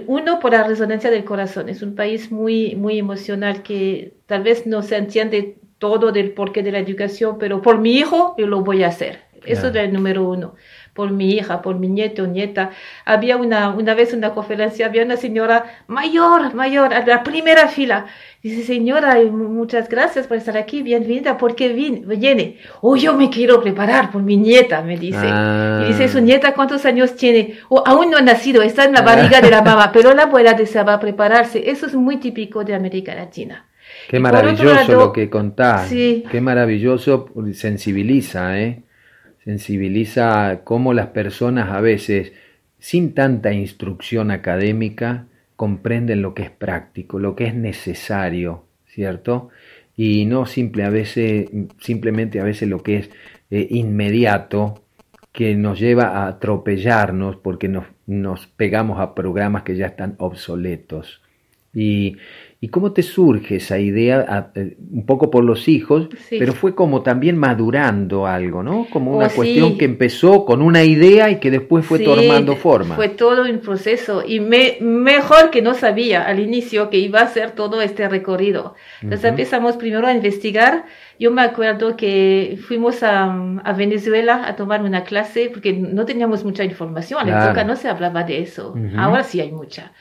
uno, 0.01 0.39
por 0.39 0.51
la 0.51 0.63
resonancia 0.63 1.11
del 1.11 1.23
corazón. 1.23 1.69
Es 1.69 1.81
un 1.81 1.95
país 1.95 2.31
muy, 2.31 2.75
muy 2.75 2.97
emocional 2.97 3.63
que 3.63 4.13
tal 4.25 4.43
vez 4.43 4.65
no 4.65 4.81
se 4.81 4.97
entiende 4.97 5.57
todo 5.77 6.11
del 6.11 6.31
porqué 6.31 6.63
de 6.63 6.71
la 6.71 6.79
educación, 6.79 7.37
pero 7.37 7.61
por 7.61 7.79
mi 7.79 7.97
hijo 7.97 8.35
yo 8.37 8.47
lo 8.47 8.61
voy 8.61 8.83
a 8.83 8.87
hacer. 8.87 9.19
Eso 9.45 9.67
es 9.67 9.75
el 9.75 9.91
número 9.91 10.27
uno. 10.27 10.55
Por 10.93 11.11
mi 11.11 11.31
hija, 11.31 11.61
por 11.61 11.79
mi 11.79 11.87
nieto, 11.87 12.27
nieta. 12.27 12.69
Había 13.03 13.37
una, 13.37 13.69
una 13.69 13.95
vez 13.95 14.13
una 14.13 14.33
conferencia, 14.33 14.85
había 14.85 15.03
una 15.03 15.17
señora 15.17 15.65
mayor, 15.87 16.53
mayor, 16.53 16.93
a 16.93 17.03
la 17.05 17.23
primera 17.23 17.67
fila. 17.67 18.05
Dice, 18.43 18.63
señora, 18.63 19.15
muchas 19.31 19.89
gracias 19.89 20.27
por 20.27 20.37
estar 20.37 20.57
aquí, 20.57 20.83
bienvenida, 20.83 21.37
¿por 21.37 21.55
qué 21.55 21.69
viene? 21.69 22.57
Oh, 22.81 22.95
yo 22.95 23.15
me 23.15 23.29
quiero 23.29 23.61
preparar 23.61 24.11
por 24.11 24.21
mi 24.21 24.37
nieta, 24.37 24.81
me 24.81 24.97
dice. 24.97 25.25
Y 25.25 25.87
dice, 25.87 26.09
su 26.09 26.19
nieta, 26.19 26.53
¿cuántos 26.53 26.85
años 26.85 27.15
tiene? 27.15 27.57
Oh, 27.69 27.81
aún 27.85 28.11
no 28.11 28.17
ha 28.17 28.21
nacido, 28.21 28.61
está 28.61 28.83
en 28.83 28.93
la 28.93 29.01
barriga 29.01 29.41
de 29.41 29.49
la 29.49 29.61
mamá, 29.63 29.91
pero 29.91 30.13
la 30.13 30.23
abuela 30.23 30.53
deseaba 30.53 30.99
prepararse. 30.99 31.69
Eso 31.69 31.85
es 31.85 31.95
muy 31.95 32.17
típico 32.17 32.63
de 32.63 32.75
América 32.75 33.15
Latina. 33.15 33.65
Qué 34.09 34.19
maravilloso 34.19 34.91
lo 34.91 35.13
que 35.13 35.29
contás. 35.29 35.89
Qué 35.89 36.41
maravilloso, 36.41 37.29
sensibiliza, 37.53 38.59
¿eh? 38.59 38.83
Sensibiliza 39.43 40.61
cómo 40.63 40.93
las 40.93 41.07
personas 41.07 41.69
a 41.71 41.81
veces, 41.81 42.33
sin 42.79 43.13
tanta 43.13 43.53
instrucción 43.53 44.31
académica, 44.31 45.27
comprenden 45.55 46.21
lo 46.21 46.33
que 46.33 46.43
es 46.43 46.51
práctico, 46.51 47.19
lo 47.19 47.35
que 47.35 47.47
es 47.47 47.55
necesario, 47.55 48.65
¿cierto? 48.85 49.49
Y 49.95 50.25
no 50.25 50.45
simple 50.45 50.83
a 50.83 50.89
veces, 50.89 51.49
simplemente 51.79 52.39
a 52.39 52.43
veces 52.43 52.69
lo 52.69 52.83
que 52.83 52.97
es 52.97 53.09
eh, 53.51 53.67
inmediato, 53.69 54.83
que 55.33 55.55
nos 55.55 55.79
lleva 55.79 56.09
a 56.09 56.27
atropellarnos 56.27 57.37
porque 57.37 57.67
nos, 57.67 57.85
nos 58.05 58.45
pegamos 58.47 58.99
a 58.99 59.15
programas 59.15 59.63
que 59.63 59.75
ya 59.75 59.87
están 59.87 60.15
obsoletos. 60.19 61.22
Y, 61.73 62.17
¿Y 62.63 62.69
cómo 62.69 62.93
te 62.93 63.03
surge 63.03 63.57
esa 63.57 63.77
idea? 63.77 64.51
Eh, 64.55 64.77
un 64.89 65.05
poco 65.05 65.29
por 65.29 65.43
los 65.43 65.67
hijos, 65.67 66.07
pero 66.29 66.53
fue 66.53 66.73
como 66.73 67.01
también 67.01 67.37
madurando 67.37 68.25
algo, 68.25 68.63
¿no? 68.63 68.87
Como 68.89 69.17
una 69.17 69.27
oh, 69.27 69.35
cuestión 69.35 69.77
que 69.77 69.83
empezó 69.83 70.45
con 70.45 70.61
una 70.61 70.81
idea 70.85 71.29
y 71.29 71.41
que 71.41 71.51
después 71.51 71.85
fue 71.85 71.99
tomando 71.99 72.55
forma. 72.55 72.95
Fue 72.95 73.09
todo 73.09 73.43
un 73.43 73.59
proceso 73.59 74.23
y 74.25 74.39
me, 74.39 74.77
mejor 74.79 75.51
que 75.51 75.61
no 75.61 75.73
sabía 75.73 76.23
al 76.23 76.39
inicio 76.39 76.89
que 76.89 76.99
iba 76.99 77.19
a 77.19 77.27
ser 77.27 77.51
todo 77.51 77.81
este 77.81 78.07
recorrido. 78.07 78.75
Entonces 79.01 79.29
empezamos 79.31 79.75
primero 79.75 80.07
a 80.07 80.13
investigar. 80.13 80.85
Yo 81.19 81.31
me 81.31 81.41
acuerdo 81.41 81.97
que 81.97 82.57
fuimos 82.65 83.03
a, 83.03 83.25
a, 83.61 83.73
Venezuela 83.73 84.47
a 84.47 84.55
tomar 84.55 84.83
una 84.83 85.03
clase 85.03 85.49
porque 85.51 85.73
no 85.73 86.05
teníamos 86.05 86.45
mucha 86.45 86.63
información. 86.63 87.27
En 87.27 87.35
la 87.35 87.47
época 87.47 87.65
no 87.65 87.75
se 87.75 87.89
hablaba 87.89 88.23
de 88.23 88.41
eso. 88.41 88.73
Ahora 88.95 89.25
sí 89.25 89.41
hay 89.41 89.51
mucha. 89.51 89.91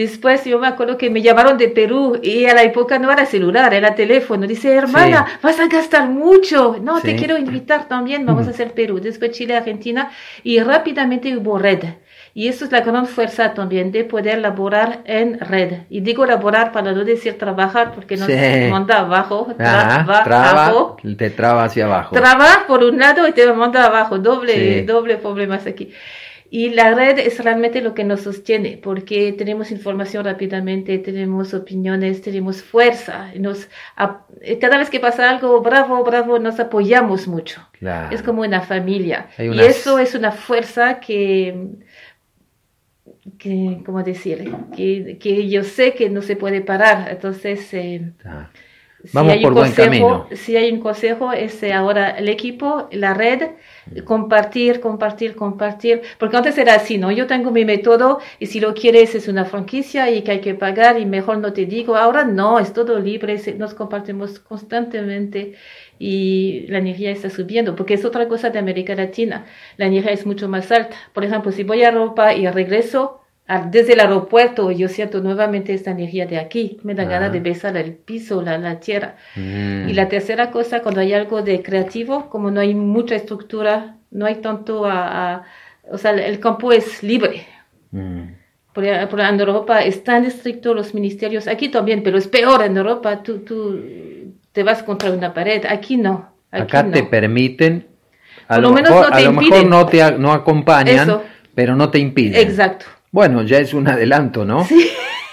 Después 0.00 0.46
yo 0.46 0.58
me 0.58 0.66
acuerdo 0.66 0.96
que 0.96 1.10
me 1.10 1.20
llamaron 1.20 1.58
de 1.58 1.68
Perú 1.68 2.18
y 2.22 2.46
a 2.46 2.54
la 2.54 2.62
época 2.62 2.98
no 2.98 3.12
era 3.12 3.26
celular, 3.26 3.74
era 3.74 3.94
teléfono. 3.94 4.46
Dice, 4.46 4.74
hermana, 4.74 5.26
vas 5.42 5.60
a 5.60 5.66
gastar 5.66 6.08
mucho. 6.08 6.78
No, 6.80 7.02
te 7.02 7.16
quiero 7.16 7.36
invitar 7.36 7.86
también, 7.86 8.24
vamos 8.24 8.46
a 8.46 8.50
hacer 8.52 8.72
Perú. 8.72 8.98
Después 8.98 9.32
Chile, 9.32 9.58
Argentina 9.58 10.10
y 10.42 10.58
rápidamente 10.60 11.36
hubo 11.36 11.58
red. 11.58 11.84
Y 12.32 12.48
eso 12.48 12.64
es 12.64 12.72
la 12.72 12.80
gran 12.80 13.04
fuerza 13.04 13.52
también 13.52 13.92
de 13.92 14.04
poder 14.04 14.38
laborar 14.38 15.00
en 15.04 15.38
red. 15.38 15.82
Y 15.90 16.00
digo 16.00 16.24
laborar 16.24 16.72
para 16.72 16.92
no 16.92 17.04
decir 17.04 17.36
trabajar 17.36 17.92
porque 17.94 18.16
no 18.16 18.24
se 18.24 18.68
manda 18.70 19.00
abajo. 19.00 19.48
trabajo. 19.54 20.96
te 21.18 21.28
traba 21.28 21.64
hacia 21.64 21.84
abajo. 21.84 22.16
Traba 22.16 22.64
por 22.66 22.82
un 22.84 22.98
lado 22.98 23.28
y 23.28 23.32
te 23.32 23.52
manda 23.52 23.84
abajo. 23.84 24.18
Doble, 24.18 24.82
doble 24.84 25.18
problemas 25.18 25.66
aquí. 25.66 25.92
Y 26.52 26.70
la 26.70 26.92
red 26.94 27.16
es 27.20 27.38
realmente 27.44 27.80
lo 27.80 27.94
que 27.94 28.02
nos 28.02 28.22
sostiene, 28.22 28.76
porque 28.76 29.32
tenemos 29.32 29.70
información 29.70 30.24
rápidamente, 30.24 30.98
tenemos 30.98 31.54
opiniones, 31.54 32.22
tenemos 32.22 32.60
fuerza. 32.60 33.30
Nos, 33.38 33.68
cada 34.60 34.76
vez 34.76 34.90
que 34.90 34.98
pasa 34.98 35.30
algo, 35.30 35.60
bravo, 35.60 36.02
bravo, 36.02 36.40
nos 36.40 36.58
apoyamos 36.58 37.28
mucho. 37.28 37.60
Es 38.10 38.24
como 38.24 38.42
una 38.42 38.62
familia. 38.62 39.28
Y 39.38 39.60
eso 39.60 40.00
es 40.00 40.16
una 40.16 40.32
fuerza 40.32 40.98
que, 40.98 41.68
que 43.38 43.82
¿cómo 43.86 44.02
decir? 44.02 44.52
Que, 44.76 45.18
que, 45.20 45.48
yo 45.48 45.62
sé 45.62 45.94
que 45.94 46.10
no 46.10 46.20
se 46.20 46.34
puede 46.34 46.62
parar. 46.62 47.10
Entonces, 47.10 47.72
eh, 47.74 48.12
Vamos 49.12 49.36
por 49.38 49.54
buen 49.54 49.72
camino. 49.72 50.26
Si 50.32 50.56
hay 50.56 50.70
un 50.70 50.80
consejo, 50.80 51.32
es 51.32 51.62
eh, 51.62 51.72
ahora 51.72 52.10
el 52.10 52.28
equipo, 52.28 52.88
la 52.92 53.14
red, 53.14 53.52
compartir, 54.04 54.80
compartir, 54.80 55.34
compartir. 55.34 56.02
Porque 56.18 56.36
antes 56.36 56.58
era 56.58 56.74
así, 56.74 56.98
¿no? 56.98 57.10
Yo 57.10 57.26
tengo 57.26 57.50
mi 57.50 57.64
método 57.64 58.20
y 58.38 58.46
si 58.46 58.60
lo 58.60 58.74
quieres 58.74 59.14
es 59.14 59.28
una 59.28 59.44
franquicia 59.44 60.10
y 60.10 60.22
que 60.22 60.32
hay 60.32 60.40
que 60.40 60.54
pagar 60.54 60.98
y 60.98 61.06
mejor 61.06 61.38
no 61.38 61.52
te 61.52 61.64
digo. 61.64 61.96
Ahora 61.96 62.24
no, 62.24 62.58
es 62.58 62.72
todo 62.72 62.98
libre, 62.98 63.40
nos 63.56 63.74
compartimos 63.74 64.38
constantemente 64.38 65.54
y 65.98 66.66
la 66.68 66.78
energía 66.78 67.10
está 67.10 67.30
subiendo, 67.30 67.76
porque 67.76 67.94
es 67.94 68.04
otra 68.04 68.28
cosa 68.28 68.50
de 68.50 68.58
América 68.58 68.94
Latina. 68.94 69.46
La 69.76 69.86
energía 69.86 70.12
es 70.12 70.26
mucho 70.26 70.48
más 70.48 70.70
alta. 70.70 70.96
Por 71.12 71.24
ejemplo, 71.24 71.52
si 71.52 71.64
voy 71.64 71.82
a 71.82 71.88
Europa 71.88 72.34
y 72.34 72.46
regreso, 72.48 73.20
desde 73.58 73.94
el 73.94 74.00
aeropuerto 74.00 74.70
yo 74.70 74.88
siento 74.88 75.20
nuevamente 75.20 75.74
esta 75.74 75.90
energía 75.90 76.26
de 76.26 76.38
aquí, 76.38 76.78
me 76.84 76.94
da 76.94 77.04
ganas 77.04 77.32
de 77.32 77.38
ah. 77.38 77.42
besar 77.42 77.76
el 77.76 77.94
piso, 77.94 78.42
la, 78.42 78.58
la 78.58 78.78
tierra. 78.78 79.16
Mm. 79.34 79.88
Y 79.88 79.92
la 79.92 80.08
tercera 80.08 80.50
cosa, 80.50 80.82
cuando 80.82 81.00
hay 81.00 81.12
algo 81.12 81.42
de 81.42 81.62
creativo, 81.62 82.30
como 82.30 82.50
no 82.50 82.60
hay 82.60 82.74
mucha 82.74 83.16
estructura, 83.16 83.96
no 84.10 84.26
hay 84.26 84.36
tanto 84.36 84.84
a, 84.86 85.42
o 85.90 85.98
sea, 85.98 86.12
el 86.12 86.38
campo 86.38 86.72
es 86.72 87.02
libre. 87.02 87.46
Mm. 87.90 88.34
Por, 88.72 89.08
por, 89.08 89.20
en 89.20 89.40
Europa 89.40 89.80
es 89.82 90.04
tan 90.04 90.24
estricto 90.24 90.72
los 90.72 90.94
ministerios, 90.94 91.48
aquí 91.48 91.68
también, 91.68 92.04
pero 92.04 92.18
es 92.18 92.28
peor 92.28 92.62
en 92.62 92.76
Europa, 92.76 93.20
tú, 93.22 93.38
tú 93.40 93.80
te 94.52 94.62
vas 94.62 94.84
contra 94.84 95.10
una 95.10 95.34
pared, 95.34 95.64
aquí 95.68 95.96
no. 95.96 96.30
Acá 96.52 96.88
te 96.88 97.02
permiten, 97.02 97.86
a 98.46 98.58
lo, 98.58 98.72
menos 98.72 98.90
no 98.90 99.08
te 99.08 99.14
a 99.14 99.20
lo 99.20 99.32
mejor 99.32 99.66
no 99.66 99.86
te 99.86 100.12
no 100.18 100.32
acompañan, 100.32 101.20
pero 101.54 101.74
no 101.74 101.90
te 101.90 101.98
impiden. 101.98 102.48
Exacto. 102.48 102.86
Bueno, 103.10 103.42
ya 103.42 103.58
es 103.58 103.74
un 103.74 103.88
adelanto, 103.88 104.44
¿no? 104.44 104.64
Sí. 104.64 104.88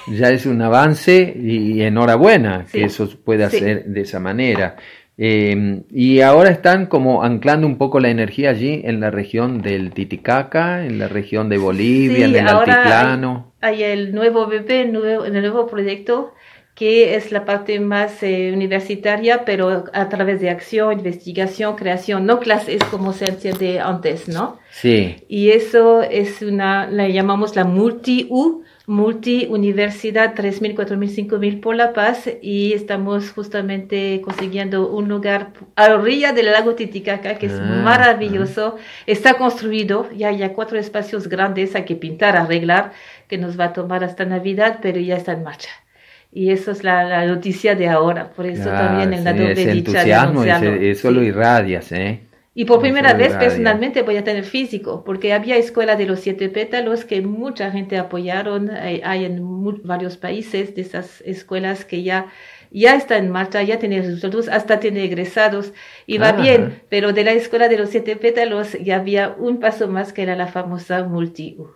Ya 0.07 0.29
es 0.29 0.45
un 0.45 0.61
avance 0.61 1.35
y 1.37 1.81
enhorabuena 1.81 2.65
que 2.71 2.85
eso 2.85 3.09
pueda 3.25 3.49
ser 3.49 3.83
de 3.85 4.01
esa 4.01 4.21
manera. 4.21 4.77
Em, 5.19 5.81
y 5.89 6.21
ahora 6.21 6.51
están 6.51 6.85
como 6.85 7.23
anclando 7.23 7.65
un 7.65 7.79
poco 7.79 7.99
la 7.99 8.09
energía 8.09 8.51
allí 8.51 8.81
en 8.83 8.99
la 8.99 9.09
región 9.09 9.63
del 9.63 9.91
Titicaca, 9.91 10.85
en 10.85 10.99
la 10.99 11.07
región 11.07 11.49
de 11.49 11.57
Bolivia, 11.57 12.25
en 12.25 12.35
el 12.35 12.47
altiplano. 12.47 13.53
Hay, 13.59 13.81
el 13.81 14.13
nuevo 14.13 14.45
BP, 14.45 14.69
el 14.69 14.93
nuevo, 14.93 15.25
el 15.25 15.33
nuevo 15.33 15.65
proyecto 15.65 16.35
que 16.77 17.15
es 17.15 17.31
la 17.31 17.43
parte 17.43 17.79
más 17.79 18.21
eh, 18.21 18.51
universitaria, 18.53 19.45
pero 19.45 19.85
a 19.93 20.09
través 20.09 20.39
de 20.41 20.51
acción, 20.51 20.93
investigación, 20.93 21.75
creación, 21.75 22.27
no 22.27 22.39
clases 22.39 22.83
como 22.91 23.13
se 23.13 23.25
entiende 23.25 23.79
antes, 23.79 24.27
¿no? 24.27 24.59
Sí. 24.69 25.15
Y 25.27 25.49
eso 25.49 26.03
es 26.03 26.43
una, 26.43 26.85
la 26.85 27.09
llamamos 27.09 27.55
la 27.55 27.63
multi-U, 27.63 28.63
multi-universidad 28.85 30.35
3.000, 30.35 30.75
4.000, 30.75 31.27
5.000 31.29 31.61
por 31.61 31.75
La 31.75 31.93
Paz 31.93 32.29
y 32.43 32.73
estamos 32.73 33.31
justamente 33.31 34.21
consiguiendo 34.23 34.87
un 34.87 35.09
lugar 35.09 35.53
a 35.75 35.89
la 35.89 35.95
orilla 35.95 36.31
del 36.31 36.51
lago 36.51 36.75
Titicaca 36.75 37.39
que 37.39 37.47
es 37.47 37.59
Ah, 37.59 37.81
maravilloso. 37.83 38.75
Está 39.07 39.33
construido, 39.33 40.11
ya 40.15 40.27
hay 40.27 40.47
cuatro 40.49 40.77
espacios 40.77 41.27
grandes, 41.27 41.73
hay 41.73 41.85
que 41.85 41.95
pintar, 41.95 42.37
arreglar, 42.37 42.91
que 43.27 43.39
nos 43.39 43.59
va 43.59 43.65
a 43.65 43.73
tomar 43.73 44.03
hasta 44.03 44.25
Navidad, 44.25 44.77
pero 44.79 44.99
ya 44.99 45.17
está 45.17 45.31
en 45.31 45.41
marcha. 45.41 45.69
Y 46.31 46.51
eso 46.51 46.71
es 46.71 46.83
la, 46.83 47.03
la 47.03 47.25
noticia 47.25 47.75
de 47.75 47.89
ahora, 47.89 48.31
por 48.33 48.45
eso 48.45 48.61
Claro, 48.63 48.75
también 48.75 49.13
en 49.13 49.23
la 49.23 49.33
sí, 49.33 49.43
ese 49.45 49.69
dicha 49.69 50.05
de 50.05 50.13
entusiasmo, 50.13 50.43
ese- 50.45 50.67
anunciarlo. 50.67 50.81
eso 50.81 51.11
lo 51.11 51.23
irradias, 51.23 51.91
¿eh? 51.91 52.27
Y 52.53 52.65
por 52.65 52.79
primera 52.81 53.13
vez 53.13 53.35
irradia. 53.35 53.37
personalmente 53.37 54.01
voy 54.01 54.17
a 54.17 54.23
tener 54.23 54.43
físico, 54.43 55.03
porque 55.05 55.31
había 55.31 55.55
escuela 55.57 55.95
de 55.95 56.05
los 56.07 56.19
siete 56.19 56.49
pétalos 56.49 57.05
que 57.05 57.21
mucha 57.21 57.71
gente 57.71 57.97
apoyaron, 57.97 58.69
hay, 58.71 58.99
hay 59.05 59.25
en 59.25 59.39
varios 59.83 60.17
países 60.17 60.73
de 60.75 60.81
esas 60.81 61.21
escuelas 61.21 61.85
que 61.85 62.03
ya, 62.03 62.27
ya 62.71 62.95
está 62.95 63.17
en 63.17 63.29
marcha, 63.29 63.61
ya 63.63 63.79
tiene 63.79 64.01
resultados, 64.01 64.49
hasta 64.49 64.79
tiene 64.79 65.03
egresados, 65.05 65.71
y 66.07 66.17
va 66.17 66.31
bien, 66.33 66.81
pero 66.89 67.13
de 67.13 67.23
la 67.23 67.31
escuela 67.33 67.69
de 67.69 67.77
los 67.77 67.89
siete 67.91 68.15
pétalos 68.17 68.73
ya 68.83 68.97
había 68.97 69.29
un 69.37 69.59
paso 69.59 69.87
más 69.87 70.11
que 70.11 70.23
era 70.23 70.35
la 70.35 70.47
famosa 70.47 71.03
multi 71.05 71.55
-U. 71.57 71.67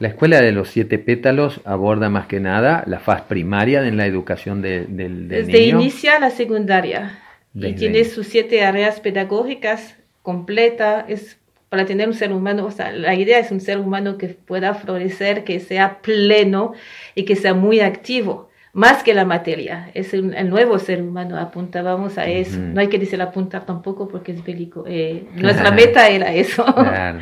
La 0.00 0.08
escuela 0.08 0.40
de 0.40 0.52
los 0.52 0.68
siete 0.68 0.98
pétalos 0.98 1.60
aborda 1.64 2.08
más 2.08 2.26
que 2.26 2.38
nada 2.40 2.84
la 2.86 3.00
faz 3.00 3.22
primaria 3.22 3.84
en 3.86 3.96
la 3.96 4.06
educación 4.06 4.62
de- 4.62 4.86
del, 4.86 5.28
del 5.28 5.46
Desde 5.46 5.60
niño. 5.60 5.80
inicia 5.80 6.16
a 6.16 6.20
la 6.20 6.30
secundaria 6.30 7.18
y 7.54 7.72
tiene 7.72 8.04
sus 8.04 8.26
siete 8.28 8.64
áreas 8.64 9.00
pedagógicas 9.00 9.96
completa, 10.22 11.04
es 11.08 11.38
para 11.68 11.84
tener 11.84 12.06
un 12.08 12.14
ser 12.14 12.32
humano, 12.32 12.64
o 12.66 12.70
sea, 12.70 12.92
la 12.92 13.14
idea 13.14 13.38
es 13.40 13.50
un 13.50 13.60
ser 13.60 13.78
humano 13.78 14.16
que 14.16 14.28
pueda 14.28 14.72
florecer, 14.74 15.44
que 15.44 15.58
sea 15.60 15.98
pleno 16.00 16.72
y 17.14 17.24
que 17.24 17.36
sea 17.36 17.52
muy 17.54 17.80
activo, 17.80 18.48
más 18.72 19.02
que 19.02 19.12
la 19.14 19.24
materia, 19.24 19.90
es 19.94 20.12
un- 20.14 20.32
el 20.34 20.48
nuevo 20.48 20.78
ser 20.78 21.02
humano, 21.02 21.36
apuntábamos 21.38 22.16
a 22.18 22.26
eso, 22.26 22.58
no 22.58 22.80
hay 22.80 22.86
que 22.88 22.98
decir 22.98 23.20
apuntar 23.20 23.66
tampoco 23.66 24.08
porque 24.08 24.32
es 24.32 24.44
bélico, 24.44 24.84
eh, 24.86 25.24
nuestra 25.34 25.70
meta 25.72 26.08
era 26.08 26.32
eso. 26.32 26.64
Claro. 26.64 27.18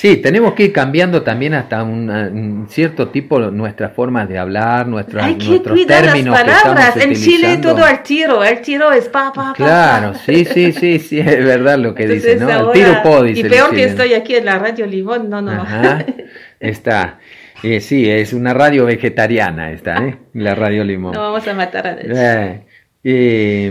Sí, 0.00 0.16
tenemos 0.16 0.54
que 0.54 0.64
ir 0.64 0.72
cambiando 0.72 1.20
también 1.22 1.52
hasta 1.52 1.82
una- 1.82 2.28
un 2.28 2.66
cierto 2.70 3.08
tipo 3.08 3.38
nuestras 3.38 3.92
formas 3.92 4.26
de 4.30 4.38
hablar, 4.38 4.86
nuestros, 4.86 5.22
Hay 5.22 5.34
que 5.36 5.46
nuestros 5.48 5.76
cuidar 5.76 6.04
las 6.06 6.14
términos 6.14 6.38
palabras. 6.40 6.96
En 6.96 7.14
Chile 7.14 7.58
todo 7.58 7.84
al 7.84 8.02
tiro. 8.02 8.42
El 8.42 8.62
tiro 8.62 8.92
es 8.92 9.10
pa, 9.10 9.30
pa, 9.30 9.48
pa. 9.48 9.52
Claro, 9.52 10.12
pa. 10.12 10.18
sí, 10.20 10.44
sí, 10.54 10.72
sí, 10.72 10.98
sí, 11.00 11.20
es 11.20 11.44
verdad 11.44 11.78
lo 11.78 11.94
que 11.94 12.04
Entonces, 12.04 12.32
dicen, 12.40 12.48
¿no? 12.48 12.50
ahora- 12.54 12.72
El 12.78 12.86
tiro 12.86 13.02
po, 13.02 13.22
dice 13.22 13.46
Y 13.46 13.50
peor 13.50 13.70
que 13.74 13.84
estoy 13.84 14.14
aquí 14.14 14.36
en 14.36 14.46
la 14.46 14.58
radio 14.58 14.86
Limón, 14.86 15.28
no, 15.28 15.42
no. 15.42 15.52
Ajá, 15.52 16.02
está. 16.58 17.18
Eh, 17.62 17.80
sí, 17.82 18.08
es 18.08 18.32
una 18.32 18.54
radio 18.54 18.86
vegetariana 18.86 19.70
esta, 19.70 19.96
¿eh? 19.98 20.16
La 20.32 20.54
radio 20.54 20.82
Limón. 20.82 21.12
No 21.14 21.20
vamos 21.20 21.46
a 21.46 21.52
matar 21.52 21.86
a 21.88 21.94
nadie. 21.96 22.10
Eh, 22.14 22.60
eh, 23.04 23.70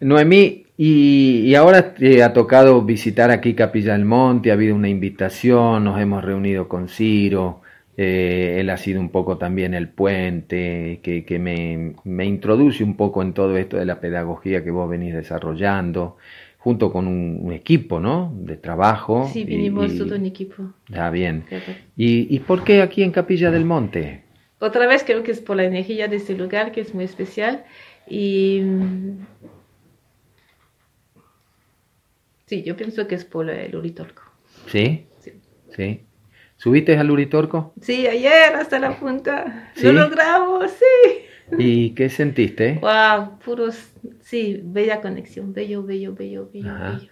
Noemí, 0.00 0.61
y, 0.84 1.40
y 1.50 1.54
ahora 1.54 1.94
te 1.94 2.22
ha 2.22 2.32
tocado 2.32 2.82
visitar 2.82 3.30
aquí 3.30 3.54
Capilla 3.54 3.92
del 3.92 4.04
Monte, 4.04 4.50
ha 4.50 4.54
habido 4.54 4.74
una 4.74 4.88
invitación, 4.88 5.84
nos 5.84 6.00
hemos 6.00 6.24
reunido 6.24 6.68
con 6.68 6.88
Ciro, 6.88 7.60
eh, 7.96 8.56
él 8.58 8.70
ha 8.70 8.76
sido 8.76 9.00
un 9.00 9.10
poco 9.10 9.36
también 9.38 9.74
el 9.74 9.88
puente 9.88 11.00
que, 11.02 11.24
que 11.24 11.38
me, 11.38 11.94
me 12.04 12.24
introduce 12.24 12.82
un 12.82 12.96
poco 12.96 13.22
en 13.22 13.32
todo 13.32 13.56
esto 13.56 13.76
de 13.76 13.84
la 13.84 14.00
pedagogía 14.00 14.64
que 14.64 14.70
vos 14.70 14.88
venís 14.88 15.14
desarrollando, 15.14 16.16
junto 16.58 16.92
con 16.92 17.06
un, 17.06 17.38
un 17.42 17.52
equipo, 17.52 18.00
¿no? 18.00 18.32
De 18.34 18.56
trabajo. 18.56 19.28
Sí, 19.32 19.44
vinimos 19.44 19.92
y- 19.92 19.98
todo 19.98 20.14
un 20.16 20.26
equipo. 20.26 20.62
Ah, 20.94 21.10
bien. 21.10 21.44
¿Y, 21.96 22.34
¿Y 22.34 22.38
por 22.40 22.64
qué 22.64 22.82
aquí 22.82 23.02
en 23.02 23.12
Capilla 23.12 23.50
del 23.50 23.64
Monte? 23.64 24.22
Otra 24.58 24.86
vez 24.86 25.04
creo 25.04 25.22
que 25.22 25.32
es 25.32 25.40
por 25.40 25.56
la 25.56 25.64
energía 25.64 26.08
de 26.08 26.16
este 26.16 26.34
lugar 26.36 26.72
que 26.72 26.80
es 26.80 26.94
muy 26.94 27.04
especial. 27.04 27.64
Y 28.08 28.62
sí, 32.52 32.62
yo 32.62 32.76
pienso 32.76 33.08
que 33.08 33.14
es 33.14 33.24
por 33.24 33.48
el 33.48 33.74
Uritorco. 33.74 34.24
¿Sí? 34.66 35.06
Sí. 35.20 35.32
¿Sí? 35.74 36.00
¿Subiste 36.58 36.94
al 36.98 37.10
Uritorco? 37.10 37.72
Sí, 37.80 38.06
ayer 38.06 38.54
hasta 38.54 38.78
la 38.78 38.98
punta. 39.00 39.72
¿Sí? 39.74 39.86
Lo 39.86 39.92
logramos, 39.94 40.70
sí. 40.70 41.22
¿Y 41.58 41.90
qué 41.94 42.10
sentiste? 42.10 42.78
Wow, 42.82 43.38
puros, 43.38 43.94
sí, 44.20 44.60
bella 44.62 45.00
conexión, 45.00 45.54
bello, 45.54 45.82
bello, 45.82 46.14
bello, 46.14 46.50
bello, 46.52 46.70
Ajá. 46.70 46.92
bello. 46.98 47.10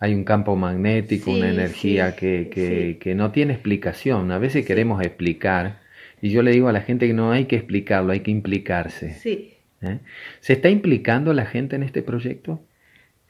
Hay 0.00 0.14
un 0.14 0.24
campo 0.24 0.56
magnético, 0.56 1.26
Sí, 1.26 1.38
una 1.38 1.48
energía 1.50 2.10
sí, 2.10 2.16
que, 2.18 2.50
que, 2.52 2.92
sí. 2.94 2.98
que 2.98 3.14
no 3.14 3.30
tiene 3.30 3.52
explicación. 3.52 4.32
A 4.32 4.38
veces 4.38 4.66
queremos 4.66 5.00
explicar 5.00 5.78
y 6.20 6.30
yo 6.30 6.42
le 6.42 6.50
digo 6.50 6.66
a 6.68 6.72
la 6.72 6.80
gente 6.80 7.06
que 7.06 7.14
no 7.14 7.30
hay 7.30 7.44
que 7.44 7.54
explicarlo, 7.54 8.12
hay 8.12 8.20
que 8.20 8.32
implicarse. 8.32 9.14
Sí, 9.14 9.54
¿eh? 9.80 10.00
¿Se 10.40 10.54
está 10.54 10.68
implicando 10.70 11.32
la 11.32 11.46
gente 11.46 11.76
en 11.76 11.84
este 11.84 12.02
proyecto? 12.02 12.60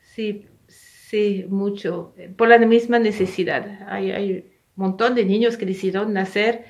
sí, 0.01 0.47
sí, 1.09 1.47
mucho. 1.49 2.15
Por 2.37 2.49
la 2.49 2.59
misma 2.59 2.99
necesidad. 2.99 3.87
Hay, 3.89 4.11
hay 4.11 4.33
un 4.33 4.45
montón 4.75 5.15
de 5.15 5.25
niños 5.25 5.57
que 5.57 5.67
decidieron 5.67 6.13
nacer. 6.13 6.65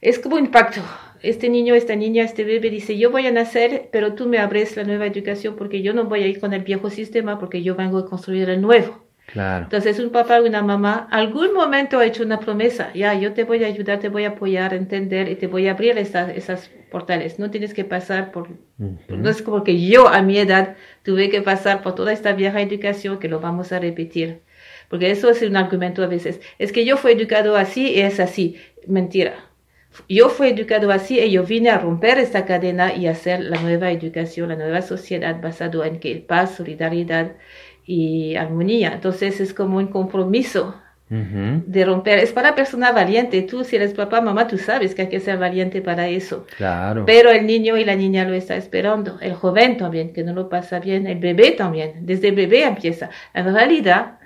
Es 0.00 0.18
como 0.18 0.36
un 0.36 0.50
pacto. 0.50 0.80
Este 1.22 1.48
niño, 1.48 1.74
esta 1.74 1.96
niña, 1.96 2.24
este 2.24 2.44
bebé 2.44 2.70
dice, 2.70 2.96
yo 2.98 3.10
voy 3.10 3.26
a 3.26 3.32
nacer, 3.32 3.88
pero 3.90 4.14
tú 4.14 4.26
me 4.26 4.38
abres 4.38 4.76
la 4.76 4.84
nueva 4.84 5.06
educación 5.06 5.56
porque 5.56 5.82
yo 5.82 5.94
no 5.94 6.04
voy 6.04 6.22
a 6.22 6.26
ir 6.26 6.40
con 6.40 6.52
el 6.52 6.62
viejo 6.62 6.90
sistema 6.90 7.38
porque 7.38 7.62
yo 7.62 7.74
vengo 7.74 7.98
a 7.98 8.06
construir 8.06 8.48
el 8.50 8.60
nuevo. 8.60 9.05
Claro. 9.26 9.64
Entonces 9.64 9.98
un 9.98 10.10
papá 10.10 10.40
o 10.40 10.46
una 10.46 10.62
mamá 10.62 11.08
algún 11.10 11.52
momento 11.52 11.98
ha 11.98 12.06
hecho 12.06 12.22
una 12.22 12.38
promesa, 12.38 12.92
ya, 12.94 13.12
yo 13.14 13.32
te 13.32 13.44
voy 13.44 13.64
a 13.64 13.66
ayudar, 13.66 13.98
te 13.98 14.08
voy 14.08 14.24
a 14.24 14.30
apoyar, 14.30 14.72
entender 14.72 15.28
y 15.28 15.34
te 15.34 15.48
voy 15.48 15.66
a 15.66 15.72
abrir 15.72 15.98
esas, 15.98 16.30
esas 16.30 16.70
portales. 16.90 17.38
No 17.38 17.50
tienes 17.50 17.74
que 17.74 17.84
pasar 17.84 18.30
por... 18.30 18.48
Ujú. 18.78 19.16
No 19.16 19.28
es 19.28 19.42
como 19.42 19.64
que 19.64 19.84
yo 19.84 20.08
a 20.08 20.22
mi 20.22 20.38
edad 20.38 20.76
tuve 21.02 21.28
que 21.28 21.42
pasar 21.42 21.82
por 21.82 21.94
toda 21.94 22.12
esta 22.12 22.32
vieja 22.32 22.60
educación 22.60 23.18
que 23.18 23.28
lo 23.28 23.40
vamos 23.40 23.72
a 23.72 23.80
repetir. 23.80 24.42
Porque 24.88 25.10
eso 25.10 25.28
es 25.30 25.42
un 25.42 25.56
argumento 25.56 26.02
a 26.02 26.06
veces. 26.06 26.40
Es 26.58 26.72
que 26.72 26.84
yo 26.84 26.96
fui 26.96 27.12
educado 27.12 27.56
así 27.56 27.90
y 27.90 28.00
es 28.00 28.20
así. 28.20 28.56
Mentira. 28.86 29.34
Yo 30.08 30.28
fui 30.28 30.48
educado 30.48 30.90
así 30.90 31.18
y 31.18 31.32
yo 31.32 31.42
vine 31.44 31.70
a 31.70 31.78
romper 31.78 32.18
esta 32.18 32.44
cadena 32.44 32.94
y 32.94 33.06
hacer 33.06 33.40
la 33.40 33.60
nueva 33.62 33.90
educación, 33.90 34.50
la 34.50 34.56
nueva 34.56 34.82
sociedad 34.82 35.40
basado 35.40 35.84
en 35.84 35.98
que 36.00 36.16
paz, 36.16 36.54
solidaridad 36.56 37.32
y 37.86 38.34
armonía. 38.34 38.92
Entonces 38.94 39.40
es 39.40 39.54
como 39.54 39.78
un 39.78 39.86
compromiso 39.86 40.74
Ujú. 41.08 41.62
de 41.66 41.84
romper. 41.84 42.18
Es 42.18 42.32
para 42.32 42.56
persona 42.56 42.90
valiente. 42.90 43.40
Tú, 43.42 43.62
si 43.62 43.76
eres 43.76 43.94
papá, 43.94 44.20
mamá, 44.20 44.48
tú 44.48 44.58
sabes 44.58 44.94
que 44.94 45.02
hay 45.02 45.08
que 45.08 45.20
ser 45.20 45.38
valiente 45.38 45.80
para 45.80 46.08
eso. 46.08 46.46
Claro. 46.56 47.04
Pero 47.06 47.30
el 47.30 47.46
niño 47.46 47.76
y 47.76 47.84
la 47.84 47.94
niña 47.94 48.24
lo 48.24 48.34
está 48.34 48.56
esperando. 48.56 49.18
El 49.20 49.34
joven 49.34 49.76
también, 49.76 50.12
que 50.12 50.24
no 50.24 50.32
lo 50.34 50.48
pasa 50.48 50.80
bien. 50.80 51.06
El 51.06 51.20
bebé 51.20 51.52
también. 51.52 52.04
Desde 52.04 52.32
bebé 52.32 52.64
empieza. 52.64 53.08
En 53.32 53.54
realidad, 53.54 54.18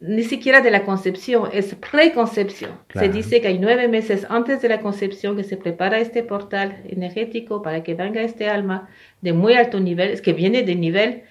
ni 0.00 0.24
siquiera 0.24 0.60
de 0.60 0.70
la 0.70 0.84
concepción, 0.84 1.48
es 1.54 1.74
preconcepción. 1.76 2.72
Claro. 2.88 3.06
Se 3.06 3.10
dice 3.10 3.40
que 3.40 3.48
hay 3.48 3.58
nueve 3.58 3.88
meses 3.88 4.26
antes 4.28 4.60
de 4.60 4.68
la 4.68 4.80
concepción 4.80 5.34
que 5.36 5.44
se 5.44 5.56
prepara 5.56 5.98
este 5.98 6.22
portal 6.22 6.82
energético 6.86 7.62
para 7.62 7.82
que 7.82 7.94
venga 7.94 8.20
este 8.20 8.50
alma 8.50 8.90
de 9.22 9.32
muy 9.32 9.54
alto 9.54 9.80
nivel, 9.80 10.10
es 10.10 10.20
que 10.20 10.34
viene 10.34 10.62
de 10.64 10.74
nivel 10.74 11.22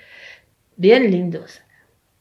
bien 0.78 1.10
lindos. 1.12 1.62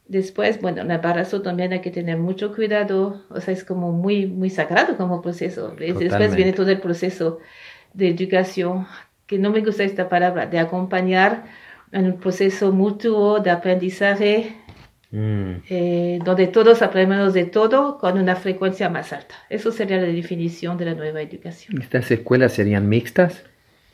Después, 0.08 0.60
bueno, 0.60 0.82
el 0.82 0.90
embarazo 0.90 1.40
también 1.42 1.72
hay 1.72 1.80
que 1.80 1.90
tener 1.90 2.18
mucho 2.18 2.54
cuidado, 2.54 3.22
o 3.30 3.40
sea, 3.40 3.54
es 3.54 3.64
como 3.64 3.92
muy, 3.92 4.26
muy 4.26 4.50
sagrado 4.50 4.96
como 4.96 5.22
proceso. 5.22 5.68
Después 5.78 6.08
Totalmente. 6.08 6.36
viene 6.36 6.52
todo 6.52 6.70
el 6.70 6.80
proceso 6.80 7.38
de 7.94 8.08
educación, 8.08 8.86
que 9.26 9.38
no 9.38 9.50
me 9.50 9.60
gusta 9.60 9.84
esta 9.84 10.08
palabra, 10.08 10.46
de 10.46 10.58
acompañar 10.58 11.44
en 11.92 12.06
un 12.06 12.18
proceso 12.18 12.72
mutuo 12.72 13.40
de 13.40 13.50
aprendizaje, 13.50 14.56
Mm. 15.14 15.56
eh, 15.68 16.18
donde 16.24 16.46
todos 16.46 16.80
aprendemos 16.80 17.34
de 17.34 17.44
todo 17.44 17.98
con 17.98 18.18
una 18.18 18.34
frecuencia 18.34 18.88
más 18.88 19.12
alta. 19.12 19.34
Eso 19.50 19.70
sería 19.70 19.98
la 19.98 20.06
definición 20.06 20.78
de 20.78 20.86
la 20.86 20.94
nueva 20.94 21.20
educación. 21.20 21.82
¿Estas 21.82 22.10
escuelas 22.10 22.54
serían 22.54 22.88
mixtas? 22.88 23.44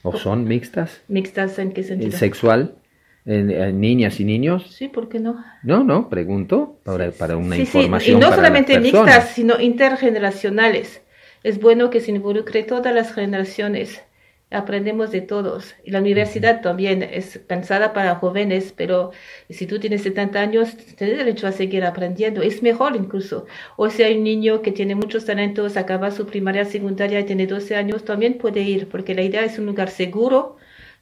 ¿O 0.05 0.17
son 0.17 0.45
mixtas? 0.45 1.01
¿Mixtas 1.09 1.59
en 1.59 1.73
qué 1.73 1.81
¿En 1.81 1.87
sentido? 1.89 2.17
¿Sexual? 2.17 2.77
¿En, 3.25 3.51
en 3.51 3.81
niñas 3.81 4.21
y 4.21 4.25
niños? 4.25 4.75
Sí, 4.75 4.89
¿por 4.89 5.09
qué 5.09 5.21
no? 5.21 5.45
No, 5.63 5.85
no, 5.85 6.09
pregunto 6.09 6.81
para, 6.85 7.13
para 7.13 7.37
una 7.37 7.57
Sí, 7.57 7.67
sí, 7.67 7.79
información. 7.79 8.17
Y 8.17 8.21
no 8.21 8.31
para 8.31 8.37
solamente 8.37 8.79
mixtas, 8.79 9.31
sino 9.31 9.61
intergeneracionales. 9.61 11.03
Es 11.43 11.61
bueno 11.61 11.91
que 11.91 12.01
se 12.01 12.11
involucre 12.13 12.63
todas 12.65 12.95
las 12.95 13.13
generaciones. 13.13 14.03
Aprendemos 14.51 15.11
de 15.11 15.21
todos. 15.21 15.75
Y 15.85 15.91
la 15.91 16.01
universidad 16.01 16.63
también 16.63 17.03
es 17.03 17.39
pensada 17.39 17.93
para 17.93 18.15
jóvenes, 18.17 18.73
pero 18.77 19.13
si 19.51 19.67
tú 19.67 19.79
tienes 19.79 20.03
70 20.03 20.41
años, 20.41 20.77
tienes 20.97 21.19
derecho 21.19 21.47
a 21.47 21.53
seguir 21.53 21.85
aprendiendo. 21.85 22.43
Es 22.43 22.63
mejor 22.63 22.97
incluso. 22.97 23.47
O 23.77 23.91
si 23.91 24.03
hay 24.03 24.17
un 24.17 24.25
niño 24.25 24.63
que 24.63 24.73
tiene 24.73 24.95
muchos 24.95 25.27
talentos, 25.27 25.77
acaba 25.77 26.11
su 26.11 26.27
primaria, 26.27 26.65
secundaria 26.65 27.21
y 27.21 27.25
tiene 27.25 27.47
12 27.47 27.77
años, 27.77 28.05
también 28.05 28.39
puede 28.39 28.63
ir, 28.63 28.89
porque 28.89 29.15
la 29.15 29.23
idea 29.23 29.45
es 29.45 29.59
un 29.59 29.67
lugar 29.67 29.91
seguro 29.91 30.57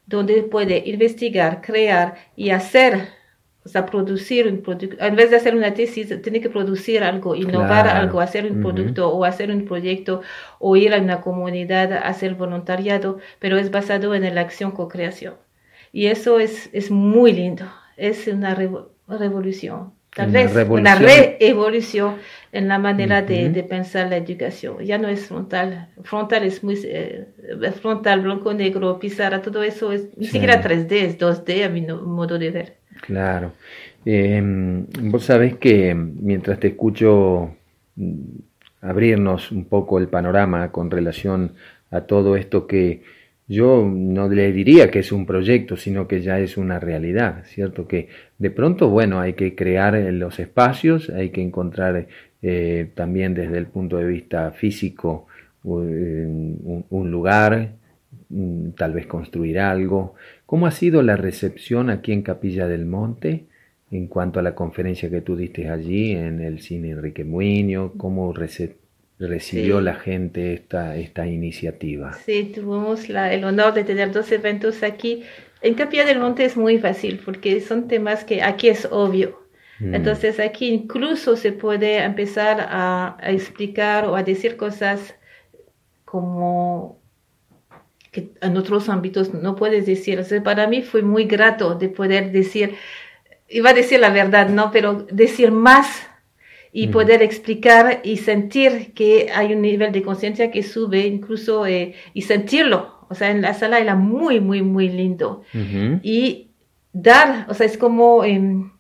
donde 0.07 0.43
puede 0.45 0.83
investigar, 0.87 1.61
crear 1.63 2.17
y 2.37 2.51
hacer 2.51 3.09
O 3.65 3.69
sea, 3.69 3.85
producir 3.87 4.47
un 4.47 4.63
producto, 4.63 4.97
en 5.05 5.17
vez 5.17 5.31
de 5.31 5.37
hacer 5.37 5.57
una 5.57 5.75
tesis, 5.75 6.09
tiene 6.23 6.41
que 6.41 6.51
producir 6.51 7.03
algo, 7.03 7.35
innovar 7.35 7.89
algo, 7.89 8.21
hacer 8.21 8.47
un 8.51 8.59
producto 8.61 9.11
o 9.11 9.25
hacer 9.25 9.51
un 9.51 9.65
proyecto 9.65 10.23
o 10.61 10.77
ir 10.77 10.95
a 10.95 11.01
una 11.01 11.21
comunidad 11.21 11.93
a 11.93 12.01
hacer 12.09 12.37
voluntariado, 12.37 13.19
pero 13.41 13.59
es 13.59 13.71
basado 13.73 14.15
en 14.15 14.33
la 14.35 14.41
acción 14.43 14.71
co-creación. 14.73 15.35
Y 15.93 16.07
eso 16.07 16.39
es, 16.39 16.71
es 16.73 16.91
muy 16.93 17.33
lindo, 17.33 17.65
es 17.97 18.29
una 18.29 18.55
revolución, 19.09 19.95
tal 20.17 20.31
vez 20.31 20.51
una 20.69 20.95
reevolución 20.95 22.17
en 22.51 22.69
la 22.69 22.79
manera 22.79 23.21
de, 23.21 23.51
de, 23.51 23.63
pensar 23.63 24.09
la 24.09 24.17
educación. 24.17 24.79
Ya 24.81 24.97
no 24.97 25.09
es 25.09 25.27
frontal, 25.27 25.89
frontal 26.03 26.43
es 26.45 26.65
muy 26.65 26.81
eh, 26.85 27.27
frontal, 27.83 28.23
blanco, 28.23 28.55
negro, 28.55 28.99
pizarra, 28.99 29.43
todo 29.43 29.63
eso 29.63 29.93
es 29.93 30.09
ni 30.17 30.27
siquiera 30.27 30.63
3D, 30.63 30.93
es 30.93 31.19
2D 31.19 31.67
a 31.67 31.69
mi 31.69 31.83
modo 31.83 32.39
de 32.39 32.51
ver. 32.51 32.77
Claro. 33.03 33.53
Em, 34.07 34.87
vos 35.03 35.25
sabés 35.25 35.57
que 35.57 35.95
mientras 35.95 36.59
te 36.61 36.69
escucho 36.69 37.55
mm, 37.97 38.21
abrirnos 38.81 39.53
un 39.53 39.67
poco 39.67 39.99
el 39.99 40.09
panorama 40.09 40.73
con 40.73 40.91
relación 40.91 41.57
a 41.91 42.03
todo 42.03 42.37
esto 42.37 42.67
que 42.67 43.03
yo 43.49 43.85
no 43.89 44.29
le 44.29 44.53
diría 44.53 44.91
que 44.91 45.01
es 45.01 45.13
un 45.13 45.25
proyecto, 45.25 45.77
sino 45.77 46.09
que 46.09 46.21
ya 46.21 46.41
es 46.41 46.57
una 46.57 46.81
realidad, 46.81 47.45
¿cierto? 47.45 47.87
Que 47.87 48.09
de 48.39 48.51
pronto, 48.51 48.89
bueno, 48.91 49.21
hay 49.21 49.35
que 49.35 49.55
crear 49.55 49.95
los 49.95 50.41
espacios, 50.41 51.11
hay 51.11 51.31
que 51.31 51.43
encontrar 51.43 52.09
eh, 52.43 52.91
también 52.95 53.35
desde 53.35 53.59
el 53.59 53.67
punto 53.67 53.99
de 53.99 54.07
vista 54.07 54.51
físico 54.53 55.27
un, 55.63 57.11
lugar, 57.11 57.75
mm, 58.29 58.71
tal 58.71 58.93
vez 58.93 59.07
construir 59.07 59.59
algo. 59.59 60.15
¿Cómo 60.47 60.67
ha 60.67 60.71
sido 60.71 61.03
la 61.03 61.17
recepción 61.17 61.91
aquí 61.91 62.13
en 62.13 62.23
Capilla 62.23 62.67
del 62.69 62.87
Monte 62.87 63.47
en 63.91 64.09
cuanto 64.09 64.41
a 64.41 64.43
la 64.43 64.55
conferencia 64.55 65.11
que 65.11 65.23
tú 65.23 65.37
diste 65.37 65.69
allí 65.69 66.13
en 66.13 66.41
el 66.41 66.61
cine 66.61 66.91
Enrique 66.91 67.25
Muñoz? 67.25 67.93
¿Cómo 67.97 68.33
recibió 69.19 69.81
la 69.81 69.95
gente 69.95 70.53
esta, 70.55 70.97
esta 70.97 71.27
iniciativa? 71.27 72.13
Sí, 72.13 72.53
tuvimos 72.55 73.09
el 73.09 73.45
honor 73.45 73.75
de 73.75 73.85
tener 73.85 74.13
dos 74.13 74.31
eventos 74.33 74.83
aquí. 74.83 75.25
En 75.63 75.75
Capilla 75.75 76.05
del 76.05 76.21
Monte 76.21 76.45
es 76.45 76.57
muy 76.57 76.79
fácil 76.79 77.21
porque 77.25 77.61
son 77.61 77.89
temas 77.89 78.25
que 78.25 78.43
aquí 78.43 78.69
es 78.69 78.87
obvio. 78.91 79.43
Mm. 79.81 79.95
Entonces 79.95 80.41
aquí 80.41 80.69
incluso 80.69 81.37
se 81.37 81.53
puede 81.53 81.99
empezar 81.99 82.67
a, 82.69 83.17
a 83.21 83.31
explicar 83.31 84.07
o 84.07 84.17
a 84.17 84.23
decir 84.23 84.57
cosas 84.57 85.15
como 86.05 87.01
que 88.17 88.31
en 88.41 88.57
otros 88.57 88.89
ámbitos 88.89 89.35
no 89.35 89.57
puedes 89.57 89.85
decir. 89.85 90.25
para 90.43 90.67
mí 90.67 90.81
fue 90.81 91.03
muy 91.03 91.25
grato 91.25 91.75
de 91.75 91.91
poder 91.91 92.33
decir, 92.33 92.75
iba 93.47 93.71
a 93.71 93.75
decir 93.75 94.01
la 94.01 94.09
verdad, 94.09 94.49
¿no? 94.49 94.71
Pero 94.71 95.07
decir 95.11 95.53
más 95.53 96.09
y 96.79 96.89
poder 96.89 97.23
explicar 97.23 98.01
y 98.05 98.19
sentir 98.19 98.93
que 98.93 99.31
hay 99.35 99.55
un 99.55 99.63
nivel 99.63 99.93
de 99.93 100.03
conciencia 100.03 100.51
que 100.51 100.63
sube 100.63 101.07
incluso 101.07 101.65
eh, 101.67 101.95
y 102.13 102.21
sentirlo. 102.21 102.99
O 103.09 103.15
sea, 103.15 103.31
en 103.31 103.41
la 103.41 103.55
sala 103.55 103.79
era 103.79 103.95
muy, 103.95 104.41
muy, 104.41 104.61
muy 104.61 104.91
lindo. 104.91 105.43
Y 106.03 106.51
dar, 106.93 107.47
o 107.49 107.55
sea, 107.55 107.65
es 107.65 107.79
como 107.79 108.25
em, 108.25 108.73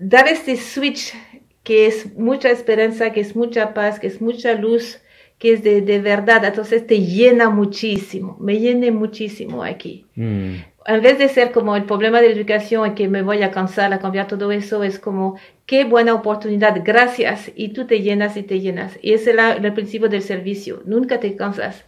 dar 0.00 0.26
este 0.26 0.56
switch 0.56 1.14
que 1.62 1.86
es 1.86 2.16
mucha 2.16 2.50
esperanza, 2.50 3.12
que 3.12 3.20
es 3.20 3.36
mucha 3.36 3.72
paz, 3.72 4.00
que 4.00 4.08
es 4.08 4.20
mucha 4.20 4.54
luz 4.54 5.00
que 5.38 5.52
es 5.52 5.62
de, 5.62 5.82
de, 5.82 6.00
verdad, 6.00 6.42
entonces 6.46 6.86
te 6.86 6.98
llena 6.98 7.50
muchísimo, 7.50 8.38
me 8.40 8.58
llena 8.58 8.90
muchísimo 8.90 9.62
aquí. 9.62 10.06
Mm. 10.14 10.54
En 10.86 11.02
vez 11.02 11.18
de 11.18 11.28
ser 11.28 11.50
como 11.50 11.74
el 11.74 11.84
problema 11.84 12.20
de 12.20 12.28
la 12.28 12.34
educación 12.34 12.92
y 12.92 12.94
que 12.94 13.08
me 13.08 13.22
voy 13.22 13.42
a 13.42 13.50
cansar 13.50 13.92
a 13.92 13.98
cambiar 13.98 14.28
todo 14.28 14.52
eso, 14.52 14.84
es 14.84 15.00
como 15.00 15.36
qué 15.66 15.84
buena 15.84 16.14
oportunidad, 16.14 16.80
gracias, 16.84 17.50
y 17.56 17.70
tú 17.70 17.86
te 17.86 18.02
llenas 18.02 18.36
y 18.36 18.44
te 18.44 18.60
llenas. 18.60 18.96
Y 19.02 19.12
ese 19.12 19.32
es 19.32 19.36
el, 19.38 19.72
principio 19.72 20.08
del 20.08 20.22
servicio, 20.22 20.82
nunca 20.84 21.18
te 21.18 21.34
cansas. 21.34 21.84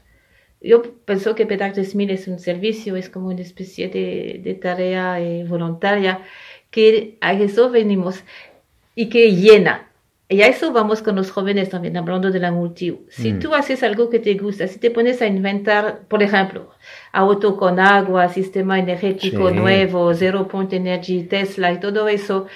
Yo 0.61 0.83
pienso 1.05 1.37
que 1.37 1.47
Petar 1.47 1.73
3000 1.73 2.11
es 2.11 2.27
un 2.27 2.41
servicio, 2.41 2.97
es 2.97 3.09
como 3.09 3.29
una 3.29 3.43
especie 3.43 3.89
de, 3.89 4.41
de 4.43 4.55
tarea 4.55 5.21
eh, 5.21 5.45
voluntaria, 5.45 6.23
que 6.71 7.17
a 7.21 7.33
eso 7.35 7.71
venimos 7.71 8.25
y 8.97 9.09
que 9.09 9.33
llena, 9.37 9.89
y 10.31 10.43
a 10.43 10.49
eso 10.49 10.73
vamos 10.73 11.01
con 11.01 11.17
los 11.17 11.31
jóvenes 11.31 11.71
también, 11.71 11.97
hablando 11.97 12.31
de 12.31 12.39
la 12.39 12.53
multi. 12.53 12.99
Si 13.09 13.33
mm. 13.33 13.39
tú 13.39 13.55
haces 13.55 13.83
algo 13.83 14.11
que 14.11 14.19
te 14.19 14.35
gusta, 14.35 14.69
si 14.69 14.79
te 14.79 14.91
pones 14.91 15.23
a 15.23 15.27
inventar, 15.27 16.01
por 16.07 16.23
ejemplo, 16.23 16.71
auto 17.13 17.57
con 17.57 17.81
agua, 17.81 18.29
sistema 18.29 18.79
energético 18.79 19.51
nuevo, 19.51 20.13
Zero 20.15 20.49
Point 20.49 20.73
Energy, 20.73 21.25
Tesla 21.25 21.73
y 21.73 21.81
todo 21.81 22.09
eso, 22.09 22.47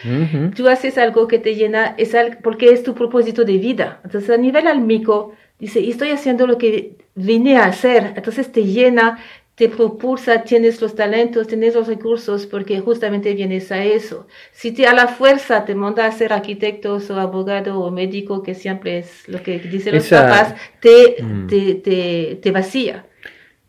tú 0.54 0.68
haces 0.68 0.98
algo 0.98 1.26
que 1.28 1.38
te 1.38 1.54
llena, 1.54 1.94
es 1.98 2.14
porque 2.42 2.70
es 2.70 2.82
tu 2.82 2.94
propósito 2.94 3.44
de 3.44 3.58
vida. 3.58 4.00
Entonces, 4.04 4.30
a 4.30 4.36
nivel 4.36 4.66
almico, 4.66 5.32
dice, 5.58 5.86
estoy 5.88 6.10
haciendo 6.10 6.46
lo 6.46 6.58
que 6.58 6.96
vine 7.14 7.56
a 7.56 7.64
hacer. 7.64 8.12
Entonces, 8.16 8.50
te 8.52 8.64
llena, 8.64 9.18
te 9.54 9.68
propulsa, 9.68 10.42
tienes 10.44 10.80
los 10.80 10.94
talentos, 10.94 11.46
tienes 11.46 11.74
los 11.74 11.86
recursos, 11.86 12.46
porque 12.46 12.80
justamente 12.80 13.34
vienes 13.34 13.70
a 13.70 13.84
eso. 13.84 14.26
Si 14.52 14.72
te 14.72 14.86
a 14.86 14.94
la 14.94 15.08
fuerza 15.08 15.64
te 15.64 15.74
manda 15.74 16.06
a 16.06 16.12
ser 16.12 16.32
arquitecto 16.32 16.96
o 16.96 17.14
abogado 17.14 17.78
o 17.78 17.90
médico, 17.90 18.42
que 18.42 18.54
siempre 18.54 18.98
es 18.98 19.28
lo 19.28 19.42
que 19.42 19.58
dicen 19.58 19.94
los 19.94 20.08
papás, 20.08 20.54
mm. 20.54 21.46
te, 21.46 21.74
te, 21.84 22.38
te, 22.42 22.50
vacía. 22.50 23.06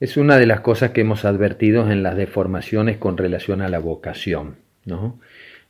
Es 0.03 0.17
una 0.17 0.37
de 0.37 0.45
las 0.45 0.59
cosas 0.59 0.91
que 0.91 0.99
hemos 0.99 1.23
advertido 1.23 1.89
en 1.89 2.03
las 2.03 2.17
deformaciones 2.17 2.97
con 2.97 3.15
relación 3.15 3.61
a 3.61 3.69
la 3.69 3.79
vocación, 3.79 4.57
¿no? 4.83 5.21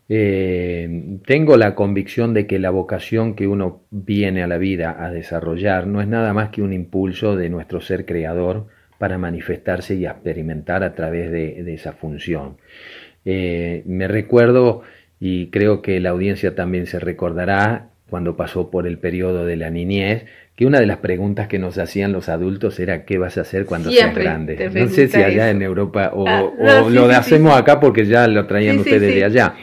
Eh, 0.10 1.20
tengo 1.24 1.56
la 1.56 1.76
convicción 1.76 2.34
de 2.34 2.48
que 2.48 2.58
la 2.58 2.72
vocación 2.72 3.36
que 3.36 3.46
uno 3.46 3.84
viene 3.92 4.42
a 4.42 4.48
la 4.48 4.58
vida 4.58 4.98
a 5.06 5.12
desarrollar 5.12 5.86
no 5.86 6.02
es 6.02 6.08
nada 6.08 6.34
más 6.34 6.50
que 6.50 6.64
un 6.64 6.74
impulso 6.74 7.36
de 7.36 7.50
nuestro 7.50 7.80
ser 7.80 8.08
creador, 8.08 8.66
para 8.98 9.20
manifestarse 9.20 9.94
y 9.94 10.08
experimentar 10.08 10.84
a 10.84 10.96
través 10.96 11.30
de, 11.30 11.72
esa 11.72 11.94
función. 11.94 12.58
Eh, 13.26 13.84
me 13.86 14.08
recuerdo, 14.08 14.82
y 15.20 15.52
creo 15.52 15.84
que 15.84 16.00
la 16.00 16.10
audiencia 16.10 16.56
también 16.56 16.88
se 16.88 16.98
recordará, 16.98 17.92
cuando 18.10 18.36
pasó 18.36 18.70
por 18.70 18.88
el 18.88 18.98
periodo 18.98 19.46
de 19.46 19.58
la 19.58 19.70
niñez, 19.70 20.26
que 20.56 20.66
una 20.66 20.80
de 20.80 20.86
las 20.86 20.98
preguntas 20.98 21.48
que 21.48 21.58
nos 21.58 21.78
hacían 21.78 22.12
los 22.12 22.30
adultos 22.30 22.80
era 22.80 23.06
¿qué 23.06 23.18
vas 23.18 23.38
a 23.38 23.42
hacer 23.42 23.66
cuando 23.66 23.92
seas 23.92 24.14
grande? 24.14 24.70
No 24.74 24.88
sé 24.88 25.08
si 25.08 25.22
allá 25.22 25.50
en 25.50 25.62
Europa 25.62 26.12
o, 26.14 26.28
ah, 26.28 26.52
lo 26.90 27.06
hacemos 27.06 27.58
acá 27.58 27.80
porque 27.80 28.06
ya 28.06 28.28
lo 28.28 28.46
traían 28.46 28.80
ustedes 28.80 29.16
de 29.16 29.24
allá. 29.24 29.56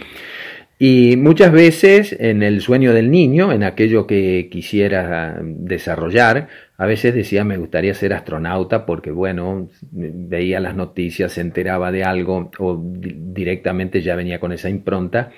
Y 0.83 1.18
muchas 1.18 1.53
veces 1.53 2.16
en 2.18 2.42
el 2.42 2.62
sueño 2.62 2.94
del 2.94 3.11
niño, 3.11 3.53
en 3.53 3.64
aquello 3.64 4.07
que 4.07 4.48
quisiera 4.50 5.38
desarrollar, 5.42 6.48
a 6.81 6.87
veces 6.87 7.14
decía 7.14 7.45
me 7.45 7.59
gustaría 7.59 7.93
ser 7.93 8.14
astronauta 8.14 8.87
porque 8.87 9.11
bueno, 9.11 9.69
veía 9.93 10.61
las 10.61 10.75
noticias, 10.75 11.33
se 11.33 11.43
enteraba 11.43 11.93
de 11.93 12.05
algo 12.05 12.51
o 12.59 12.83
directamente 12.83 14.01
ya 14.01 14.16
venía 14.16 14.40
con 14.40 14.51
esa 14.51 14.71
impronta. 14.71 15.31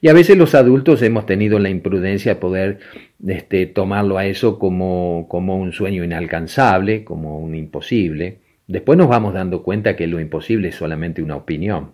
Y 0.00 0.06
a 0.06 0.12
veces 0.12 0.38
los 0.38 0.54
adultos 0.54 1.02
hemos 1.02 1.26
tenido 1.26 1.58
la 1.58 1.68
imprudencia 1.68 2.34
de 2.34 2.40
poder 2.40 2.78
este, 3.26 3.66
tomarlo 3.66 4.18
a 4.18 4.26
eso 4.26 4.60
como, 4.60 5.26
como 5.28 5.56
un 5.56 5.72
sueño 5.72 6.04
inalcanzable, 6.04 7.02
como 7.02 7.40
un 7.40 7.56
imposible. 7.56 8.38
Después 8.68 8.96
nos 8.96 9.08
vamos 9.08 9.34
dando 9.34 9.64
cuenta 9.64 9.96
que 9.96 10.06
lo 10.06 10.20
imposible 10.20 10.68
es 10.68 10.76
solamente 10.76 11.24
una 11.24 11.34
opinión 11.34 11.90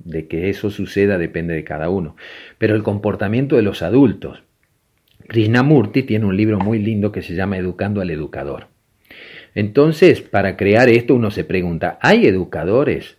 de 0.00 0.28
que 0.28 0.50
eso 0.50 0.68
suceda 0.68 1.16
depende 1.16 1.54
de 1.54 1.64
cada 1.64 1.88
uno. 1.88 2.14
Pero 2.58 2.76
el 2.76 2.82
comportamiento 2.82 3.56
de 3.56 3.62
los 3.62 3.80
adultos. 3.80 4.42
Krishnamurti 5.28 6.02
tiene 6.02 6.26
un 6.26 6.36
libro 6.36 6.58
muy 6.58 6.78
lindo 6.78 7.12
que 7.12 7.22
se 7.22 7.34
llama 7.34 7.56
Educando 7.56 8.00
al 8.00 8.10
Educador. 8.10 8.68
Entonces, 9.54 10.20
para 10.22 10.56
crear 10.56 10.88
esto 10.88 11.14
uno 11.14 11.30
se 11.30 11.44
pregunta, 11.44 11.98
¿hay 12.00 12.26
educadores 12.26 13.18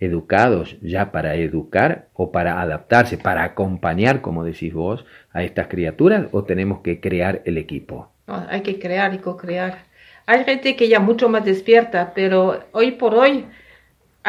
educados 0.00 0.76
ya 0.80 1.10
para 1.10 1.34
educar 1.34 2.08
o 2.14 2.30
para 2.30 2.60
adaptarse, 2.60 3.18
para 3.18 3.44
acompañar, 3.44 4.20
como 4.20 4.44
decís 4.44 4.72
vos, 4.72 5.04
a 5.32 5.42
estas 5.42 5.66
criaturas 5.66 6.28
o 6.32 6.44
tenemos 6.44 6.80
que 6.80 7.00
crear 7.00 7.42
el 7.44 7.58
equipo? 7.58 8.12
hay 8.26 8.60
que 8.60 8.78
crear 8.78 9.14
y 9.14 9.18
co-crear. 9.18 9.86
Hay 10.26 10.44
gente 10.44 10.76
que 10.76 10.88
ya 10.88 11.00
mucho 11.00 11.30
más 11.30 11.44
despierta, 11.44 12.12
pero 12.14 12.60
hoy 12.72 12.92
por 12.92 13.14
hoy 13.14 13.46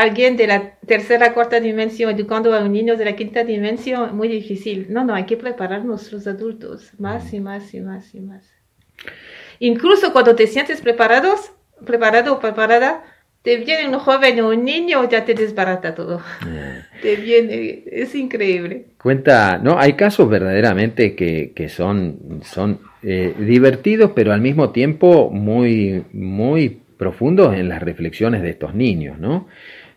alguien 0.02 0.38
de 0.38 0.48
la 0.48 0.72
tercera, 0.86 1.34
cuarta 1.34 1.60
dimensión 1.60 2.12
educando 2.12 2.54
a 2.54 2.64
un 2.64 2.72
niño 2.72 2.96
de 2.96 3.06
la 3.06 3.16
quinta 3.16 3.44
dimensión, 3.44 4.16
muy 4.16 4.28
difícil. 4.28 4.88
No, 4.90 5.04
no, 5.04 5.14
hay 5.14 5.26
que 5.26 5.38
prepararnos 5.38 6.12
los 6.12 6.26
adultos 6.28 6.92
más 6.98 7.34
y 7.34 7.40
más 7.40 7.74
y 7.74 7.82
más 7.82 8.16
y 8.16 8.20
más. 8.20 8.44
Incluso 9.60 10.14
cuando 10.14 10.36
te 10.36 10.48
sientes 10.48 10.82
preparados, 10.82 11.52
preparado 11.86 12.34
o 12.34 12.40
preparada, 12.40 13.04
te 13.42 13.58
viene 13.58 13.88
un 13.88 14.00
joven 14.00 14.40
o 14.42 14.50
un 14.50 14.64
niño, 14.64 15.08
ya 15.10 15.24
te 15.26 15.34
desbarata 15.34 15.96
todo. 15.96 16.22
Eh. 16.48 16.82
Te 17.02 17.16
viene, 17.16 17.84
es 17.90 18.14
increíble. 18.16 18.88
Cuenta, 19.02 19.58
no, 19.58 19.80
hay 19.80 19.94
casos 19.94 20.30
verdaderamente 20.30 21.16
que, 21.16 21.54
que 21.56 21.70
son, 21.70 22.42
son 22.44 22.82
eh, 23.02 23.34
divertidos, 23.40 24.12
pero 24.14 24.34
al 24.34 24.42
mismo 24.42 24.72
tiempo 24.72 25.30
muy, 25.30 26.04
muy 26.12 26.82
profundos 26.98 27.56
en 27.56 27.70
las 27.70 27.82
reflexiones 27.82 28.42
de 28.42 28.50
estos 28.50 28.76
niños, 28.76 29.18
¿no? 29.18 29.48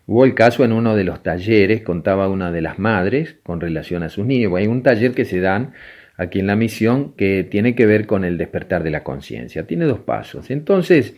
Hubo 0.06 0.24
el 0.24 0.34
caso 0.34 0.64
en 0.64 0.72
uno 0.72 0.96
de 0.96 1.04
los 1.04 1.22
talleres, 1.22 1.82
contaba 1.82 2.28
una 2.28 2.50
de 2.50 2.60
las 2.60 2.78
madres 2.78 3.36
con 3.42 3.60
relación 3.60 4.02
a 4.02 4.08
sus 4.08 4.26
niños. 4.26 4.52
Hay 4.56 4.66
un 4.66 4.82
taller 4.82 5.12
que 5.12 5.24
se 5.24 5.40
dan 5.40 5.72
aquí 6.16 6.40
en 6.40 6.46
la 6.46 6.56
misión 6.56 7.12
que 7.12 7.44
tiene 7.44 7.74
que 7.74 7.86
ver 7.86 8.06
con 8.06 8.24
el 8.24 8.36
despertar 8.36 8.82
de 8.82 8.90
la 8.90 9.04
conciencia. 9.04 9.66
Tiene 9.66 9.84
dos 9.84 10.00
pasos. 10.00 10.50
Entonces, 10.50 11.14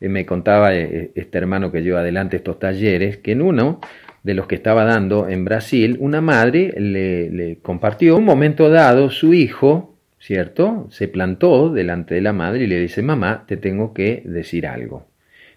eh, 0.00 0.08
me 0.08 0.26
contaba 0.26 0.74
eh, 0.74 1.12
este 1.14 1.38
hermano 1.38 1.72
que 1.72 1.82
lleva 1.82 2.00
adelante 2.00 2.36
estos 2.36 2.58
talleres, 2.58 3.18
que 3.18 3.32
en 3.32 3.42
uno 3.42 3.80
de 4.22 4.34
los 4.34 4.46
que 4.46 4.56
estaba 4.56 4.84
dando 4.84 5.28
en 5.28 5.44
Brasil, 5.44 5.96
una 6.00 6.20
madre 6.20 6.74
le, 6.76 7.30
le 7.30 7.58
compartió 7.58 8.16
un 8.16 8.24
momento 8.24 8.68
dado 8.68 9.08
su 9.10 9.32
hijo, 9.34 9.96
¿cierto? 10.18 10.88
Se 10.90 11.08
plantó 11.08 11.72
delante 11.72 12.16
de 12.16 12.20
la 12.20 12.32
madre 12.32 12.64
y 12.64 12.66
le 12.66 12.80
dice, 12.80 13.02
mamá, 13.02 13.44
te 13.46 13.56
tengo 13.56 13.94
que 13.94 14.22
decir 14.24 14.66
algo. 14.66 15.06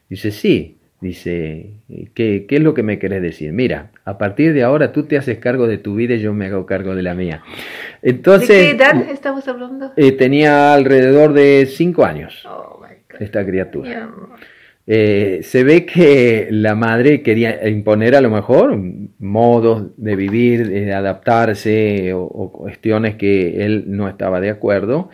Dice, 0.07 0.31
sí, 0.31 0.78
Dice, 1.01 1.75
¿qué, 2.13 2.45
¿qué, 2.45 2.55
es 2.57 2.61
lo 2.61 2.73
que 2.73 2.83
me 2.83 2.99
querés 2.99 3.21
decir? 3.21 3.53
Mira, 3.53 3.91
a 4.03 4.17
partir 4.17 4.53
de 4.53 4.63
ahora 4.63 4.91
tú 4.91 5.03
te 5.03 5.17
haces 5.17 5.37
cargo 5.37 5.65
de 5.65 5.77
tu 5.77 5.95
vida 5.95 6.15
y 6.15 6.19
yo 6.19 6.33
me 6.33 6.47
hago 6.47 6.65
cargo 6.65 6.93
de 6.93 7.03
la 7.03 7.13
mía. 7.13 7.41
Entonces, 8.01 8.49
¿De 8.49 8.55
qué 8.55 8.71
edad 8.71 9.09
estamos 9.09 9.47
hablando? 9.47 9.93
Eh, 9.95 10.11
tenía 10.11 10.73
alrededor 10.73 11.31
de 11.31 11.67
cinco 11.67 12.03
años 12.03 12.45
oh, 12.45 12.81
esta 13.17 13.45
criatura. 13.45 14.09
Eh, 14.87 15.39
se 15.43 15.63
ve 15.63 15.85
que 15.85 16.49
la 16.51 16.75
madre 16.75 17.21
quería 17.21 17.65
imponer 17.69 18.15
a 18.15 18.21
lo 18.21 18.29
mejor 18.29 18.77
modos 19.19 19.91
de 19.95 20.15
vivir, 20.17 20.67
de 20.67 20.93
adaptarse 20.93 22.11
o, 22.13 22.23
o 22.23 22.51
cuestiones 22.51 23.15
que 23.15 23.65
él 23.65 23.85
no 23.87 24.09
estaba 24.09 24.41
de 24.41 24.49
acuerdo. 24.49 25.09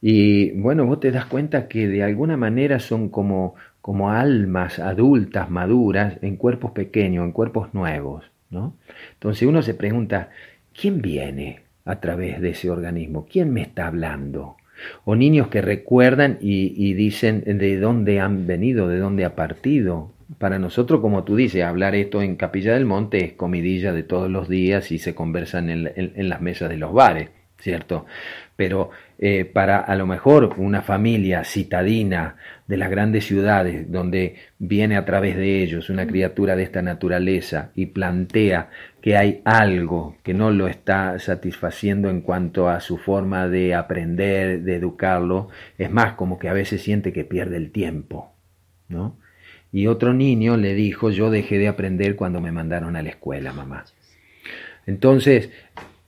Y 0.00 0.52
bueno, 0.52 0.86
vos 0.86 1.00
te 1.00 1.10
das 1.10 1.26
cuenta 1.26 1.68
que 1.68 1.88
de 1.88 2.02
alguna 2.02 2.36
manera 2.36 2.78
son 2.78 3.08
como 3.08 3.56
como 3.86 4.10
almas 4.10 4.80
adultas, 4.80 5.48
maduras, 5.48 6.18
en 6.20 6.34
cuerpos 6.34 6.72
pequeños, 6.72 7.24
en 7.24 7.30
cuerpos 7.30 7.72
nuevos. 7.72 8.24
¿no? 8.50 8.74
Entonces 9.12 9.46
uno 9.46 9.62
se 9.62 9.74
pregunta, 9.74 10.30
¿quién 10.74 11.00
viene 11.00 11.60
a 11.84 12.00
través 12.00 12.40
de 12.40 12.50
ese 12.50 12.68
organismo? 12.68 13.28
¿Quién 13.30 13.52
me 13.52 13.62
está 13.62 13.86
hablando? 13.86 14.56
O 15.04 15.14
niños 15.14 15.46
que 15.46 15.62
recuerdan 15.62 16.36
y, 16.40 16.94
dicen 16.94 17.44
de 17.46 17.78
dónde 17.78 18.18
han 18.18 18.48
venido, 18.48 18.88
de 18.88 18.98
dónde 18.98 19.24
ha 19.24 19.36
partido. 19.36 20.10
Para 20.38 20.58
nosotros, 20.58 21.00
como 21.00 21.22
tú 21.22 21.36
dices, 21.36 21.62
hablar 21.62 21.94
esto 21.94 22.22
en 22.22 22.34
Capilla 22.34 22.74
del 22.74 22.86
Monte 22.86 23.24
es 23.24 23.32
comidilla 23.34 23.92
de 23.92 24.02
todos 24.02 24.28
los 24.28 24.48
días 24.48 24.90
y 24.90 24.98
se 24.98 25.14
conversan 25.14 25.70
en 25.70 26.28
las 26.28 26.40
mesas 26.40 26.70
de 26.70 26.76
los 26.76 26.92
bares, 26.92 27.30
¿cierto? 27.58 28.06
Pero 28.56 28.90
eh, 29.18 29.44
para 29.44 29.78
a 29.78 29.96
lo 29.96 30.06
mejor 30.06 30.54
una 30.58 30.82
familia 30.82 31.44
citadina 31.44 32.36
de 32.66 32.76
las 32.76 32.90
grandes 32.90 33.24
ciudades, 33.26 33.90
donde 33.90 34.36
viene 34.58 34.96
a 34.96 35.04
través 35.04 35.36
de 35.36 35.62
ellos 35.62 35.90
una 35.90 36.06
criatura 36.06 36.56
de 36.56 36.62
esta 36.62 36.82
naturaleza 36.82 37.70
y 37.74 37.86
plantea 37.86 38.70
que 39.00 39.16
hay 39.16 39.40
algo 39.44 40.16
que 40.22 40.34
no 40.34 40.50
lo 40.50 40.68
está 40.68 41.18
satisfaciendo 41.18 42.10
en 42.10 42.20
cuanto 42.20 42.68
a 42.68 42.80
su 42.80 42.98
forma 42.98 43.48
de 43.48 43.74
aprender, 43.74 44.62
de 44.62 44.76
educarlo, 44.76 45.48
es 45.78 45.90
más 45.90 46.14
como 46.14 46.38
que 46.38 46.48
a 46.48 46.52
veces 46.52 46.82
siente 46.82 47.12
que 47.12 47.24
pierde 47.24 47.56
el 47.56 47.70
tiempo, 47.70 48.32
¿no? 48.88 49.16
Y 49.72 49.88
otro 49.88 50.14
niño 50.14 50.56
le 50.56 50.74
dijo, 50.74 51.10
yo 51.10 51.30
dejé 51.30 51.58
de 51.58 51.68
aprender 51.68 52.16
cuando 52.16 52.40
me 52.40 52.52
mandaron 52.52 52.96
a 52.96 53.02
la 53.02 53.10
escuela, 53.10 53.52
mamá. 53.52 53.84
Entonces, 54.86 55.50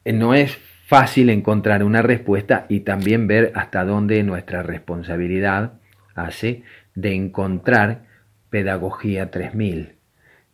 eh, 0.04 0.12
no 0.12 0.34
es 0.34 0.58
fácil 0.88 1.28
encontrar 1.28 1.84
una 1.84 2.00
respuesta 2.00 2.64
y 2.70 2.80
también 2.80 3.26
ver 3.26 3.52
hasta 3.54 3.84
dónde 3.84 4.22
nuestra 4.22 4.62
responsabilidad 4.62 5.74
hace 6.14 6.62
de 6.94 7.12
encontrar 7.12 8.06
pedagogía 8.48 9.30
3000, 9.30 9.96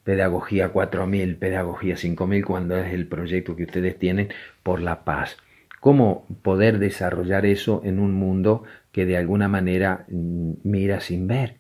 pedagogía 0.02 0.70
4000, 0.70 1.36
pedagogía 1.36 1.96
5000 1.96 2.44
cuando 2.44 2.76
es 2.76 2.92
el 2.92 3.06
proyecto 3.06 3.54
que 3.54 3.62
ustedes 3.62 3.96
tienen 3.96 4.30
por 4.64 4.82
la 4.82 5.04
paz. 5.04 5.36
¿Cómo 5.78 6.26
poder 6.42 6.80
desarrollar 6.80 7.46
eso 7.46 7.82
en 7.84 8.00
un 8.00 8.12
mundo 8.12 8.64
que 8.90 9.06
de 9.06 9.16
alguna 9.16 9.46
manera 9.46 10.04
mm, 10.08 10.54
mira 10.64 10.98
sin 10.98 11.28
ver? 11.28 11.58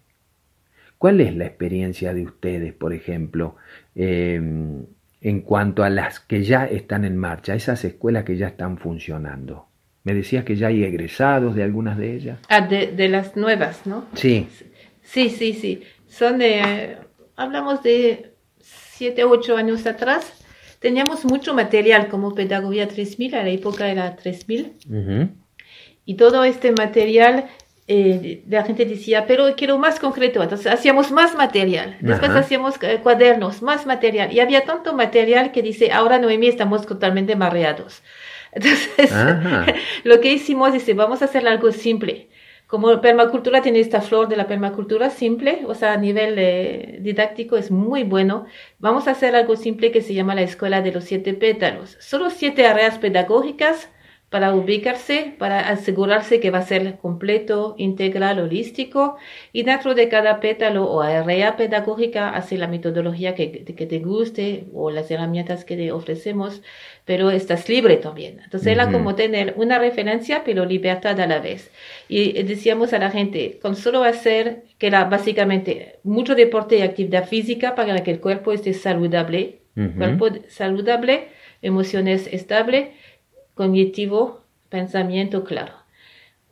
¿Cuál 0.98 1.20
es 1.20 1.36
la 1.36 1.46
experiencia 1.46 2.12
de 2.12 2.24
ustedes, 2.24 2.72
por 2.72 2.92
ejemplo, 2.92 3.54
em, 3.94 4.84
en 5.24 5.40
cuanto 5.40 5.82
a 5.82 5.88
las 5.90 6.20
que 6.20 6.44
ya 6.44 6.66
están 6.66 7.06
en 7.06 7.16
marcha, 7.16 7.54
esas 7.54 7.82
escuelas 7.86 8.24
que 8.24 8.36
ya 8.36 8.48
están 8.48 8.76
funcionando. 8.76 9.68
Me 10.02 10.12
decías 10.12 10.44
que 10.44 10.54
ya 10.54 10.66
hay 10.66 10.84
egresados 10.84 11.54
de 11.54 11.62
algunas 11.62 11.96
de 11.96 12.14
ellas. 12.14 12.38
Ah, 12.50 12.60
de, 12.60 13.08
las 13.08 13.34
nuevas, 13.34 13.86
¿no? 13.86 14.04
Sí. 14.12 14.46
Sí, 15.02 15.30
sí, 15.30 15.54
sí. 15.54 15.82
Son 16.06 16.36
de, 16.36 16.98
hablamos 17.36 17.82
de 17.82 18.34
siete, 18.60 19.24
ocho 19.24 19.56
años 19.56 19.86
atrás. 19.86 20.44
Teníamos 20.78 21.24
mucho 21.24 21.54
material 21.54 22.08
como 22.08 22.34
Pedagogía 22.34 22.86
3000, 22.86 23.34
a 23.34 23.44
la 23.44 23.48
época 23.48 23.90
era 23.90 24.16
3000. 24.16 24.74
Y 26.04 26.14
todo 26.16 26.44
este 26.44 26.72
material 26.72 27.46
eh, 27.86 28.42
la 28.48 28.64
gente 28.64 28.86
decía, 28.86 29.26
pero 29.26 29.54
quiero 29.56 29.78
más 29.78 30.00
concreto, 30.00 30.42
entonces 30.42 30.72
hacíamos 30.72 31.12
más 31.12 31.34
material, 31.34 31.98
después 32.00 32.30
hacíamos 32.30 32.82
eh, 32.82 33.00
cuadernos, 33.02 33.60
más 33.60 33.84
material, 33.84 34.32
y 34.32 34.40
había 34.40 34.64
tanto 34.64 34.94
material 34.94 35.52
que 35.52 35.62
dice, 35.62 35.92
ahora 35.92 36.18
Noemí 36.18 36.48
estamos 36.48 36.86
totalmente 36.86 37.36
mareados. 37.36 38.02
Entonces, 38.52 39.12
lo 40.04 40.20
que 40.20 40.32
hicimos, 40.32 40.72
dice, 40.72 40.94
vamos 40.94 41.20
a 41.20 41.26
hacer 41.26 41.46
algo 41.46 41.72
simple. 41.72 42.28
Como 42.66 43.00
permacultura 43.00 43.60
tiene 43.60 43.80
esta 43.80 44.00
flor 44.00 44.28
de 44.28 44.36
la 44.36 44.46
permacultura 44.46 45.10
simple, 45.10 45.60
o 45.66 45.74
sea, 45.74 45.92
a 45.92 45.96
nivel 45.98 46.36
eh, 46.38 46.98
didáctico 47.00 47.56
es 47.58 47.70
muy 47.70 48.04
bueno, 48.04 48.46
vamos 48.78 49.06
a 49.06 49.10
hacer 49.10 49.36
algo 49.36 49.56
simple 49.56 49.92
que 49.92 50.00
se 50.00 50.14
llama 50.14 50.34
la 50.34 50.42
escuela 50.42 50.80
de 50.80 50.92
los 50.92 51.04
siete 51.04 51.34
pétalos. 51.34 51.98
Solo 52.00 52.30
siete 52.30 52.66
áreas 52.66 52.98
pedagógicas 52.98 53.90
para 54.34 54.52
ubicarse, 54.52 55.32
para 55.38 55.68
asegurarse 55.68 56.40
que 56.40 56.50
va 56.50 56.58
a 56.58 56.66
ser 56.66 56.96
completo, 56.96 57.76
integral, 57.78 58.40
holístico, 58.40 59.16
y 59.52 59.62
dentro 59.62 59.94
de 59.94 60.08
cada 60.08 60.40
pétalo 60.40 60.90
o 60.90 61.02
área 61.02 61.56
pedagógica 61.56 62.30
hace 62.30 62.58
la 62.58 62.66
metodología 62.66 63.36
que, 63.36 63.62
que, 63.62 63.86
te 63.86 64.00
guste 64.00 64.64
o 64.74 64.90
las 64.90 65.08
herramientas 65.08 65.64
que 65.64 65.76
te 65.76 65.92
ofrecemos, 65.92 66.62
pero 67.04 67.30
estás 67.30 67.68
libre 67.68 67.96
también. 67.98 68.40
Entonces 68.42 68.72
era 68.72 68.90
como 68.90 69.14
tener 69.14 69.54
una 69.56 69.78
referencia, 69.78 70.42
pero 70.44 70.64
libertad 70.64 71.20
a 71.20 71.28
la 71.28 71.38
vez. 71.38 71.70
Y 72.08 72.42
decíamos 72.42 72.92
a 72.92 72.98
la 72.98 73.12
gente, 73.12 73.60
con 73.62 73.76
solo 73.76 74.02
hacer 74.02 74.64
que 74.78 74.88
era 74.88 75.04
básicamente 75.04 76.00
mucho 76.02 76.34
deporte 76.34 76.78
y 76.78 76.82
actividad 76.82 77.28
física 77.28 77.76
para 77.76 78.02
que 78.02 78.10
el 78.10 78.18
cuerpo 78.18 78.50
esté 78.50 78.74
saludable, 78.74 79.60
cuerpo 79.96 80.26
saludable, 80.48 81.28
emociones 81.62 82.28
estables, 82.32 82.88
cognitivo, 83.54 84.40
pensamiento 84.68 85.44
claro. 85.44 85.72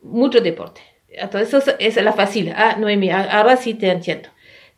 Mucho 0.01 0.41
deporte. 0.41 0.81
Entonces, 1.09 1.53
eso 1.53 1.75
es 1.79 2.03
la 2.03 2.13
fácil. 2.13 2.53
Ah, 2.55 2.75
Noemi, 2.79 3.09
ahora 3.11 3.57
sí 3.57 3.73
te 3.75 3.91
entiendo. 3.91 4.29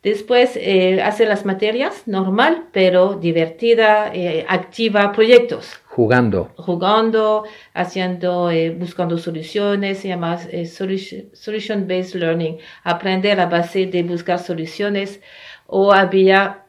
Después 0.02 0.56
eh, 0.56 1.02
hace 1.02 1.26
las 1.26 1.44
materias, 1.44 2.04
normal, 2.06 2.66
pero 2.70 3.14
divertida, 3.14 4.12
eh, 4.14 4.46
activa, 4.48 5.10
proyectos. 5.10 5.80
Jugando. 5.86 6.52
Jugando, 6.56 7.42
haciendo, 7.74 8.50
eh, 8.50 8.70
buscando 8.70 9.18
soluciones, 9.18 9.98
se 9.98 10.08
llama 10.08 10.38
solution-based 10.38 12.14
learning, 12.14 12.58
aprender 12.84 13.40
a 13.40 13.46
base 13.46 13.86
de 13.86 14.04
buscar 14.04 14.38
soluciones. 14.38 15.20
O 15.66 15.92
había 15.92 16.66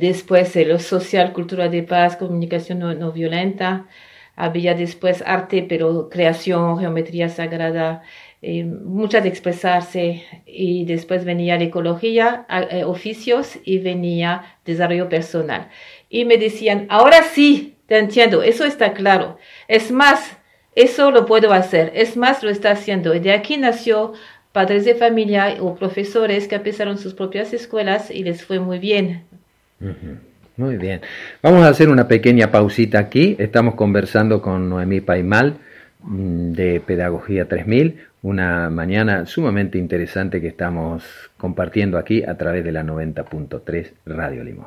después 0.00 0.56
lo 0.56 0.78
social, 0.78 1.34
cultura 1.34 1.68
de 1.68 1.82
paz, 1.82 2.16
comunicación 2.16 2.78
no 2.78 3.12
violenta, 3.12 3.88
había 4.38 4.74
después 4.74 5.22
arte, 5.26 5.66
pero 5.68 6.08
creación, 6.08 6.78
geometría 6.78 7.28
sagrada, 7.28 8.02
eh, 8.40 8.64
muchas 8.64 9.24
de 9.24 9.28
expresarse 9.28 10.22
y 10.46 10.84
después 10.84 11.24
venía 11.24 11.58
la 11.58 11.64
ecología, 11.64 12.46
eh, 12.70 12.84
oficios 12.84 13.58
y 13.64 13.78
venía 13.78 14.58
desarrollo 14.64 15.08
personal. 15.08 15.68
Y 16.08 16.24
me 16.24 16.38
decían, 16.38 16.86
ahora 16.88 17.24
sí, 17.24 17.76
te 17.86 17.98
entiendo, 17.98 18.44
eso 18.44 18.64
está 18.64 18.92
claro. 18.92 19.38
Es 19.66 19.90
más, 19.90 20.38
eso 20.76 21.10
lo 21.10 21.26
puedo 21.26 21.52
hacer, 21.52 21.90
es 21.96 22.16
más, 22.16 22.44
lo 22.44 22.50
está 22.50 22.70
haciendo. 22.70 23.16
Y 23.16 23.18
de 23.18 23.32
aquí 23.32 23.56
nació 23.56 24.12
padres 24.52 24.84
de 24.84 24.94
familia 24.94 25.56
o 25.60 25.74
profesores 25.74 26.46
que 26.46 26.54
empezaron 26.54 26.96
sus 26.96 27.14
propias 27.14 27.52
escuelas 27.52 28.08
y 28.08 28.22
les 28.22 28.44
fue 28.44 28.60
muy 28.60 28.78
bien. 28.78 29.24
Muy 30.58 30.76
bien. 30.76 31.00
Vamos 31.40 31.62
a 31.62 31.68
hacer 31.68 31.88
una 31.88 32.08
pequeña 32.08 32.50
pausita 32.50 32.98
aquí. 32.98 33.36
Estamos 33.38 33.76
conversando 33.76 34.42
con 34.42 34.68
Noemí 34.68 35.00
Paimal 35.00 35.58
mm, 36.02 36.50
de 36.50 36.82
Pedagogía 36.84 37.46
3000, 37.46 38.00
una 38.22 38.68
mañana 38.68 39.24
sumamente 39.24 39.78
interesante 39.78 40.40
que 40.40 40.48
estamos 40.48 41.04
compartiendo 41.36 41.96
aquí 41.96 42.24
a 42.24 42.36
través 42.36 42.64
de 42.64 42.72
la 42.72 42.82
90.3 42.82 43.92
Radio 44.04 44.42
Limón. 44.42 44.66